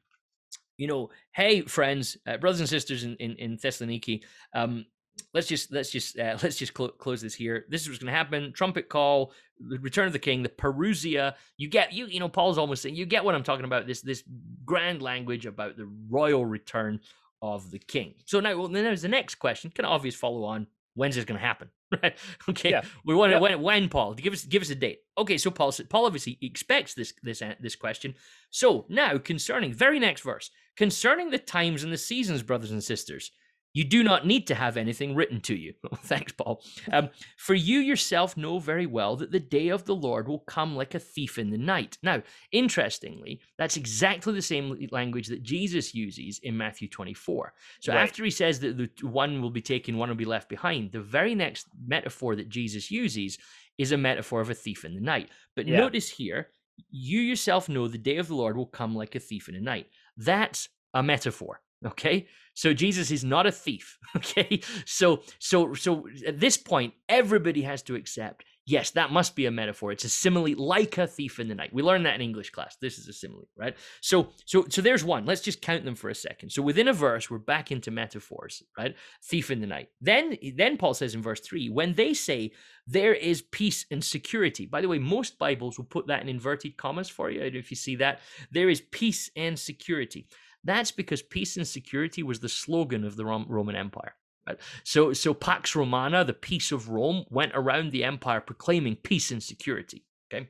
[0.80, 4.22] you know, hey, friends, uh, brothers and sisters in in, in Thessaloniki,
[4.54, 4.86] um,
[5.34, 7.66] let's just let's just uh, let's just clo- close this here.
[7.68, 8.52] This is what's going to happen.
[8.52, 11.34] Trumpet call, the return of the king, the Parousia.
[11.58, 13.86] You get you you know Paul's almost saying you get what I'm talking about.
[13.86, 14.24] This this
[14.64, 17.00] grand language about the royal return
[17.42, 18.14] of the king.
[18.26, 19.70] So now, well, then there's the next question.
[19.70, 20.66] Kind of obvious follow on.
[20.94, 21.68] When's this going to happen?
[22.02, 22.16] Right?
[22.48, 22.70] Okay.
[22.70, 22.82] Yeah.
[23.04, 23.42] We want to Yep.
[23.42, 25.00] when when Paul give us give us a date.
[25.18, 25.36] Okay.
[25.38, 28.14] So Paul Paul obviously expects this this this question.
[28.50, 33.30] So now concerning very next verse concerning the times and the seasons, brothers and sisters.
[33.72, 35.74] You do not need to have anything written to you.
[36.02, 36.60] Thanks, Paul.
[36.90, 40.74] Um, for you yourself know very well that the day of the Lord will come
[40.74, 41.96] like a thief in the night.
[42.02, 47.54] Now, interestingly, that's exactly the same language that Jesus uses in Matthew 24.
[47.80, 48.02] So Right.
[48.02, 51.00] after he says that the one will be taken, one will be left behind, the
[51.00, 53.38] very next metaphor that Jesus uses
[53.78, 55.30] is a metaphor of a thief in the night.
[55.54, 55.76] But Yeah.
[55.76, 56.50] notice here,
[56.90, 59.60] you yourself know the day of the Lord will come like a thief in the
[59.60, 59.86] night.
[60.24, 61.60] That's a metaphor.
[61.86, 62.28] Okay.
[62.54, 63.98] So Jesus is not a thief.
[64.16, 64.60] Okay.
[64.86, 69.50] So so so at this point, everybody has to accept, yes, that must be a
[69.50, 69.92] metaphor.
[69.92, 71.72] It's a simile like a thief in the night.
[71.72, 72.76] We learned that in English class.
[72.80, 73.76] This is a simile, right?
[74.00, 75.26] So so so there's one.
[75.26, 76.50] Let's just count them for a second.
[76.50, 78.94] So within a verse, we're back into metaphors, right?
[79.24, 79.88] Thief in the night.
[80.00, 82.52] Then then Paul says in verse three, when they say
[82.86, 84.66] there is peace and security.
[84.66, 87.40] By the way, most Bibles will put that in inverted commas for you.
[87.42, 88.20] If you see that.
[88.50, 90.26] There is peace and security.
[90.64, 94.14] That's because peace and security was the slogan of the Roman Empire.
[94.50, 94.60] Right?
[94.84, 99.42] So, so Pax Romana, the peace of Rome, went around the empire proclaiming peace and
[99.42, 100.04] security.
[100.32, 100.48] Okay.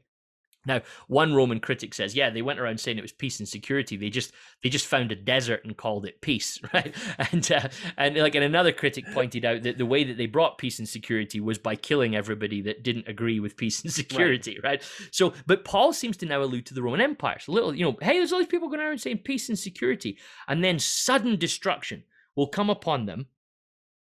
[0.67, 3.97] Now, one Roman critic says, "Yeah, they went around saying it was peace and security.
[3.97, 4.33] They just
[4.63, 6.95] they just found a desert and called it peace, right?"
[7.33, 10.59] And uh, and like and another critic pointed out that the way that they brought
[10.59, 14.83] peace and security was by killing everybody that didn't agree with peace and security, right?
[15.11, 17.39] So, but Paul seems to now allude to the Roman Empire.
[17.39, 20.19] So, little, you know, hey, there's all these people going around saying peace and security,
[20.47, 22.05] and then sudden destruction
[22.37, 23.27] will come upon them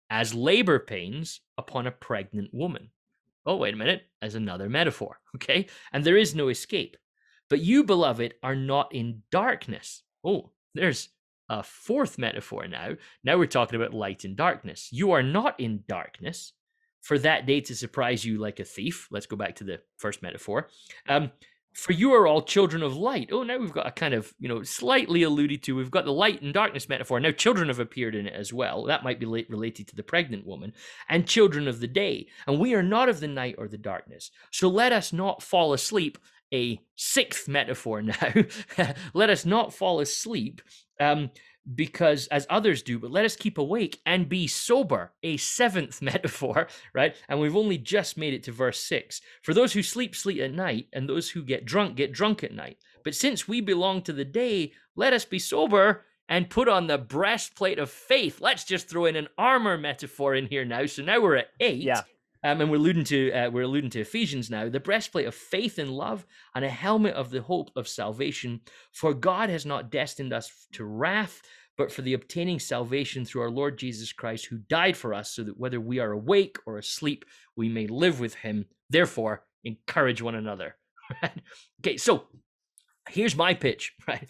[0.10, 2.90] as labor pains upon a pregnant woman.
[3.46, 5.68] Oh, wait a minute, as another metaphor, okay?
[5.94, 6.98] And there is no escape.
[7.50, 10.04] But you, beloved, are not in darkness.
[10.24, 11.10] Oh, there's
[11.50, 12.96] a fourth metaphor now.
[13.24, 14.90] Now we're talking about light and darkness.
[14.92, 16.54] You are not in darkness
[17.02, 19.08] for that day to surprise you like a thief.
[19.12, 20.70] Let's go back to the first metaphor.
[21.08, 21.32] Um,
[21.76, 23.30] for you are all children of light.
[23.34, 25.76] Oh, now we've got a kind of, you know, slightly alluded to.
[25.76, 27.20] We've got the light and darkness metaphor.
[27.20, 28.86] Now, children have appeared in it as well.
[28.86, 30.72] That might be late related to the pregnant woman
[31.10, 32.28] and children of the day.
[32.48, 34.32] And we are not of the night or the darkness.
[34.52, 36.18] So let us not fall asleep.
[36.54, 38.34] A sixth metaphor now.
[39.14, 40.62] let us not fall asleep.
[41.02, 41.32] Um,
[41.74, 45.14] because as others do, but let us keep awake and be sober.
[45.24, 47.16] A seventh metaphor, right?
[47.28, 49.22] And we've only just made it to verse six.
[49.42, 52.54] For those who sleep, sleep at night, and those who get drunk, get drunk at
[52.54, 52.78] night.
[53.04, 56.98] But since we belong to the day, let us be sober and put on the
[56.98, 58.42] breastplate of faith.
[58.42, 60.86] Let's just throw in an armor metaphor in here now.
[60.88, 61.84] So now we're at eight.
[61.84, 62.02] Yeah.
[62.46, 65.80] Um, and we're alluding to uh, we're alluding to Ephesians now, the breastplate of faith
[65.80, 68.62] and love, and a helmet of the hope of salvation.
[68.92, 71.42] For God has not destined us to wrath,
[71.76, 75.44] but for the obtaining salvation through our Lord Jesus Christ, who died for us, so
[75.44, 77.26] that whether we are awake or asleep,
[77.56, 78.66] we may live with Him.
[78.92, 80.76] Therefore, encourage one another.
[81.82, 82.26] Okay, so
[83.10, 83.94] here's my pitch.
[84.08, 84.28] Right,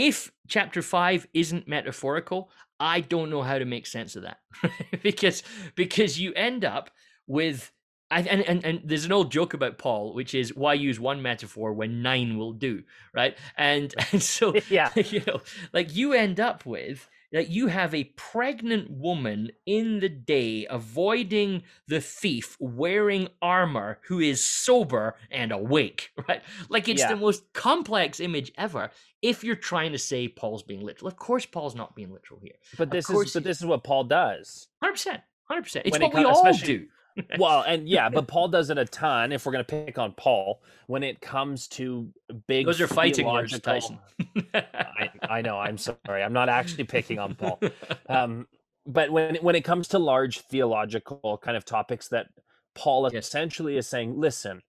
[0.00, 4.38] if chapter five isn't metaphorical, I don't know how to make sense of that
[5.02, 5.42] because
[5.74, 6.90] because you end up
[7.26, 7.70] with
[8.10, 11.20] I, and, and and there's an old joke about Paul, which is why use one
[11.20, 12.82] metaphor when nine will do,
[13.14, 13.36] right?
[13.58, 14.90] And and so Yeah.
[14.96, 15.42] you know,
[15.74, 21.62] like you end up with that you have a pregnant woman in the day avoiding
[21.86, 26.42] the thief wearing armor who is sober and awake, right?
[26.68, 27.10] Like it's Yeah.
[27.10, 28.90] the most complex image ever
[29.22, 31.08] if you're trying to say Paul's being literal.
[31.08, 32.54] Of course, Paul's not being literal here.
[32.76, 34.68] But this is but this is what Paul does.
[34.82, 35.20] 100%.
[35.50, 35.82] 100%.
[35.84, 36.86] It's what we comes- all especially- do.
[37.38, 39.32] Well, and yeah, but Paul does it a ton.
[39.32, 42.12] If we're gonna pick on Paul, when it comes to
[42.46, 43.98] big, Those are fighting words, Tyson.
[44.54, 45.58] I, I know.
[45.58, 46.22] I'm sorry.
[46.22, 47.60] I'm not actually picking on Paul.
[48.08, 48.48] Um,
[48.86, 52.26] but when when it comes to large theological kind of topics that
[52.74, 53.26] Paul Yes.
[53.28, 54.62] essentially is saying, listen,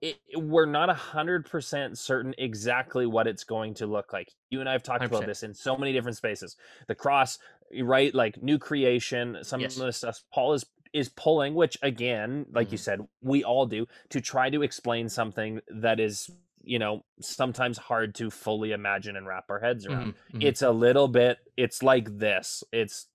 [0.00, 4.32] it, we're not a 100% certain exactly what it's going to look like.
[4.50, 5.06] You and I have talked 100%.
[5.06, 6.56] about this in so many different spaces.
[6.88, 7.38] The cross,
[7.82, 8.14] right?
[8.14, 9.76] Like new creation, some Yes.
[9.78, 10.64] of the stuff Paul is
[10.96, 12.80] is pulling, which again, like you Mhm.
[12.88, 16.30] said, we all do, to try to explain something that is,
[16.62, 20.42] you know, sometimes hard to fully imagine and wrap our heads around Mhm, mhm.
[20.42, 23.06] it's a little bit it's like this it's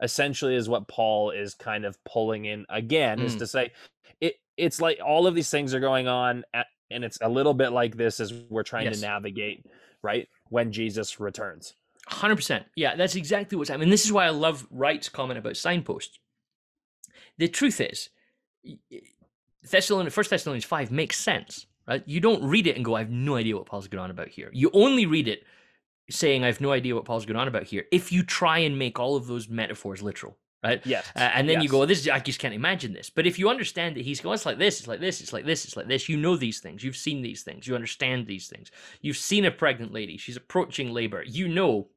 [0.00, 3.38] essentially is what paul is kind of pulling in again is Mm.
[3.38, 3.72] to say
[4.20, 7.54] it it's like all of these things are going on at, and it's a little
[7.54, 9.00] bit like this as we're trying Yes.
[9.00, 9.64] to navigate
[10.02, 11.74] right when jesus returns
[12.06, 12.64] Hundred percent.
[12.74, 13.90] Yeah, that's exactly what's happening.
[13.90, 16.18] This is why I love Wright's comment about signposts.
[17.38, 18.10] The truth is,
[19.62, 22.02] Thessalonians, First Thessalonians five makes sense, right?
[22.06, 24.28] You don't read it and go, "I have no idea what Paul's going on about
[24.28, 25.44] here." You only read it
[26.10, 28.78] saying, "I have no idea what Paul's going on about here." If you try and
[28.78, 30.84] make all of those metaphors literal, right?
[30.84, 31.70] yes Uh, and then you yes.
[31.70, 34.34] go, "This is, I just can't imagine this." But if you understand that he's going,
[34.34, 36.60] "It's like this, it's like this, it's like this, it's like this," you know these
[36.60, 38.70] things, you've seen these things, you understand these things.
[39.00, 41.22] You've seen a pregnant lady; she's approaching labor.
[41.22, 41.88] You know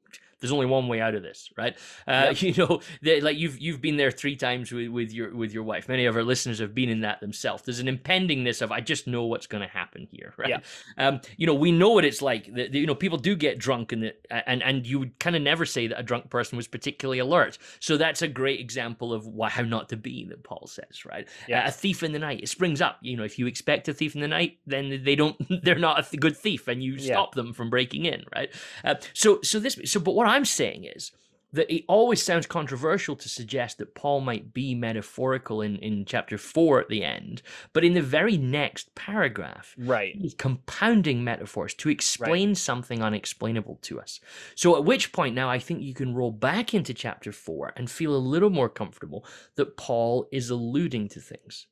[0.41, 1.77] there's only one way out of this, right?
[2.07, 5.53] Uh, You know, that like you've you've been there three times with, with your with
[5.53, 5.87] your wife.
[5.87, 7.61] Many of our listeners have been in that themselves.
[7.63, 10.49] There's an impendingness of I just know what's going to happen here, right?
[10.97, 12.51] Um, you know, we know what it's like.
[12.55, 15.65] That you know, people do get drunk, and and and you would kind of never
[15.65, 17.59] say that a drunk person was particularly alert.
[17.79, 21.27] So that's a great example of why how not to be that Paul says, right?
[21.65, 22.97] Uh, a thief in the night, it springs up.
[23.01, 25.37] You know, if you expect a thief in the night, then they don't.
[25.63, 28.51] They're not a good thief, and you stop them from breaking in, right?
[28.83, 31.11] Uh, so so this so but what I'm saying is
[31.53, 36.37] that it always sounds controversial to suggest that Paul might be metaphorical in, in chapter
[36.37, 37.41] four at the end,
[37.73, 43.99] but in the very next paragraph, right he's compounding metaphors to explain something unexplainable to
[43.99, 44.19] us.
[44.55, 47.89] So at which point now I think you can roll back into chapter four and
[47.89, 49.25] feel a little more comfortable
[49.55, 51.67] that Paul is alluding to things.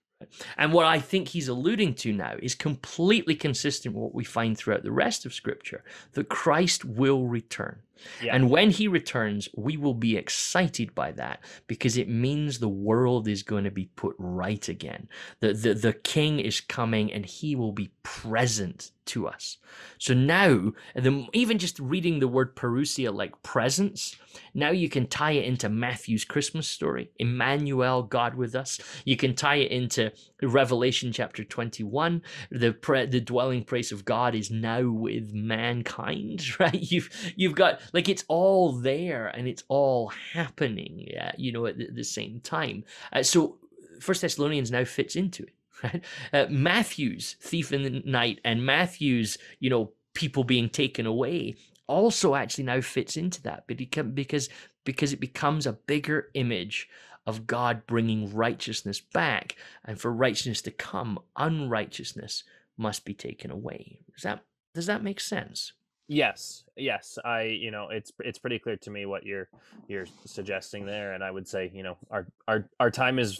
[0.57, 4.57] And what I think he's alluding to now is completely consistent with what we find
[4.57, 7.83] throughout the rest of Scripture that Christ will return.
[8.21, 8.35] Yeah.
[8.35, 13.27] And when he returns, we will be excited by that because it means the world
[13.27, 15.07] is going to be put right again.
[15.39, 19.57] The, the, the king is coming and he will be present to us.
[19.97, 24.15] So now, the, even just reading the word parousia like presence,
[24.53, 28.79] now you can tie it into Matthew's Christmas story, Emmanuel, God with us.
[29.05, 32.21] You can tie it into Revelation chapter 21.
[32.51, 36.79] The pre- the dwelling place of God is now with mankind, right?
[36.91, 41.77] You've you've got like it's all there and it's all happening, yeah, you know, at
[41.77, 42.83] the, the same time.
[43.13, 43.57] Uh, so
[43.99, 46.03] First Thessalonians now fits into it, right?
[46.33, 51.55] Uh, Matthew's thief in the night and Matthew's, you know, people being taken away
[51.87, 54.49] also actually now fits into that, because
[54.85, 56.87] because it becomes a bigger image
[57.25, 62.43] of God bringing righteousness back, and for righteousness to come, unrighteousness
[62.77, 63.99] must be taken away.
[64.13, 65.73] Does that does that make sense?
[66.09, 67.19] Yes, yes.
[67.23, 69.47] I, you know, it's it's pretty clear to me what you're
[69.87, 73.39] you're suggesting there, and I would say, you know, our our our time is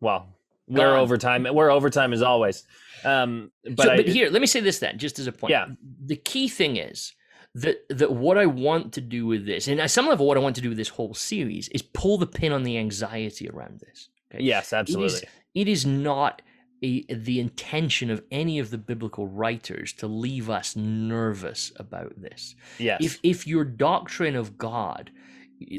[0.00, 0.28] well,
[0.68, 1.00] we're Gone.
[1.00, 1.46] over time.
[1.50, 2.62] We're over time as always.
[3.04, 5.50] Um, but so, I, but here, let me say this then, just as a point.
[5.50, 5.66] Yeah.
[6.06, 7.12] The key thing is
[7.56, 10.40] that that what I want to do with this, and at some level, what I
[10.40, 13.80] want to do with this whole series is pull the pin on the anxiety around
[13.80, 14.08] this.
[14.32, 14.44] Okay.
[14.44, 15.28] yes, absolutely.
[15.54, 16.42] It is not
[16.84, 22.54] a, the intention of any of the biblical writers to leave us nervous about this.
[22.78, 25.10] yes, If if your doctrine of God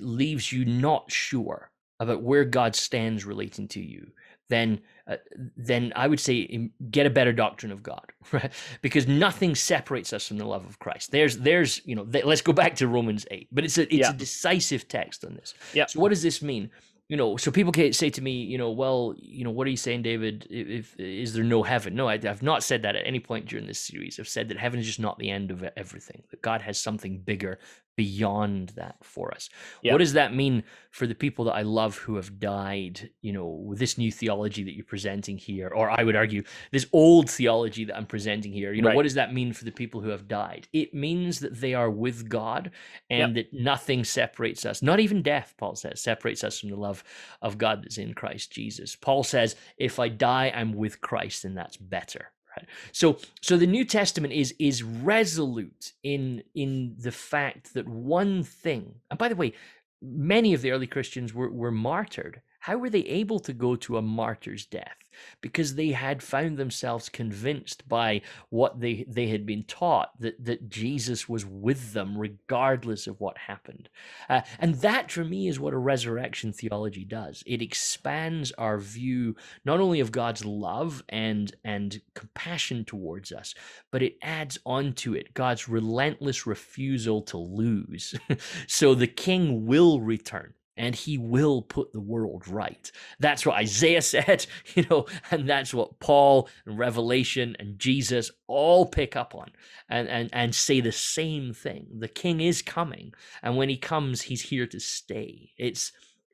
[0.02, 4.12] leaves you not sure about where God stands relating to you,
[4.50, 5.18] then uh,
[5.58, 8.52] then I would say get a better doctrine of God, right?
[8.82, 11.12] Because nothing separates us from the love of Christ.
[11.12, 14.08] There's there's you know th- let's go back to Romans eight, but it's a it's
[14.08, 14.12] Yeah.
[14.12, 15.54] a decisive text on this.
[15.74, 15.86] Yeah.
[15.88, 16.70] So what does this mean?
[17.08, 19.70] You know, so people can say to me, you know, well, you know, what are
[19.70, 20.48] you saying, David?
[20.50, 21.94] If, if is there no heaven?
[21.96, 24.20] No, I, I've not said that at any point during this series.
[24.20, 26.24] I've said that heaven is just not the end of everything.
[26.32, 27.60] That God has something bigger
[27.96, 29.50] beyond that for us.
[29.82, 29.94] Yeah.
[29.94, 33.10] What does that mean for the people that I love who have died?
[33.22, 36.88] You know, with this new theology that you're presenting here, or I would argue this
[36.92, 38.74] old theology that I'm presenting here.
[38.74, 38.96] You know, Right.
[38.96, 40.68] what does that mean for the people who have died?
[40.74, 42.72] It means that they are with God,
[43.10, 44.82] and that nothing separates us.
[44.82, 47.04] Not even death, Paul says, separates us from the love
[47.42, 48.96] of God that's in Christ Jesus.
[48.96, 52.68] Paul says, "If I die, I'm with Christ, and that's better." Right?
[52.92, 58.96] So, so the New Testament is is resolute in in the fact that one thing.
[59.10, 59.54] And by the way,
[60.02, 62.42] many of the early Christians were were martyred.
[62.66, 64.98] How were they able to go to a martyr's death?
[65.40, 70.68] Because they had found themselves convinced by what they, they had been taught that, that
[70.68, 73.88] Jesus was with them regardless of what happened.
[74.28, 77.44] Uh, and that, for me, is what a resurrection theology does.
[77.46, 83.54] It expands our view not only of God's love and, and compassion towards us,
[83.92, 88.16] but it adds onto it God's relentless refusal to lose.
[88.68, 92.92] so the king will return and he will put the world right.
[93.20, 98.86] That's what Isaiah said, you know, and that's what Paul and Revelation and Jesus all
[98.86, 99.52] pick up on
[99.90, 101.88] and, and, and say the same thing.
[101.98, 105.52] The king is coming, and when he comes, he's here to stay.
[105.58, 105.92] It's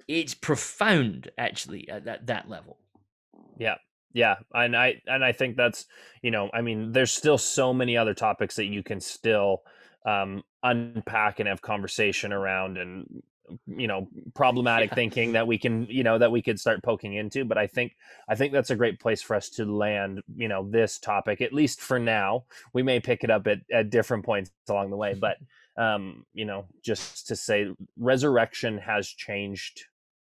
[0.08, 2.78] it's profound actually at that, that level.
[3.58, 3.76] Yeah.
[4.14, 5.86] Yeah, and I and I think that's
[6.22, 9.62] you know I mean there's still so many other topics that you can still
[10.06, 13.24] um, unpack and have conversation around and
[13.68, 14.96] you know problematic yeah.
[14.96, 17.96] thinking that we can you know that we could start poking into but i think
[18.30, 21.54] i think that's a great place for us to land you know this topic at
[21.54, 22.44] least for now
[22.74, 25.38] we may pick it up at, at different points along the way but
[25.78, 29.86] um you know just to say resurrection has changed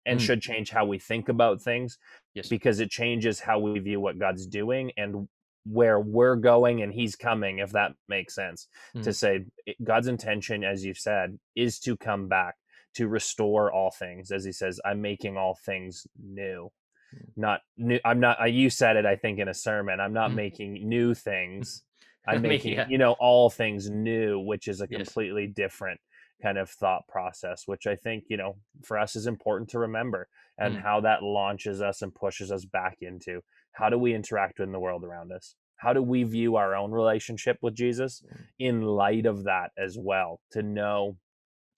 [0.05, 0.23] and mm.
[0.23, 1.97] should change how we think about things
[2.33, 2.47] yes.
[2.47, 5.27] because it changes how we view what god's doing and
[5.65, 9.03] where we're going and he's coming if that makes sense mm.
[9.03, 9.43] to say
[9.83, 12.55] god's intention as you've said is to come back
[12.95, 16.69] to restore all things as he says i'm making all things new
[17.15, 17.27] mm.
[17.35, 20.31] not new i'm not I, you said it i think in a sermon i'm not
[20.31, 20.35] mm.
[20.35, 21.83] making new things
[22.27, 22.87] i'm making yeah.
[22.89, 25.53] you know all things new which is a completely yes.
[25.55, 25.99] different
[26.41, 30.27] kind of thought process which i think you know for us is important to remember
[30.57, 30.81] and mm.
[30.81, 33.41] how that launches us and pushes us back into
[33.73, 36.91] how do we interact in the world around us how do we view our own
[36.91, 38.41] relationship with jesus mm.
[38.59, 41.15] in light of that as well to know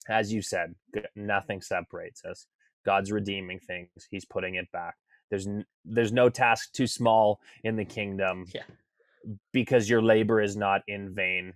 [0.08, 0.74] as you said,
[1.16, 2.46] nothing separates us.
[2.84, 3.88] God's redeeming things.
[4.10, 4.94] He's putting it back.
[5.30, 8.46] There's n- there's no task too small in the kingdom.
[8.54, 8.62] Yeah.
[9.52, 11.54] Because your labor is not in vain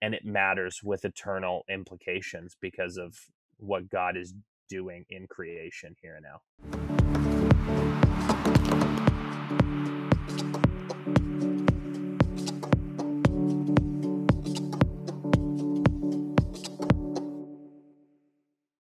[0.00, 3.14] and it matters with eternal implications because of
[3.58, 4.34] what God is
[4.68, 6.83] doing in creation here and now.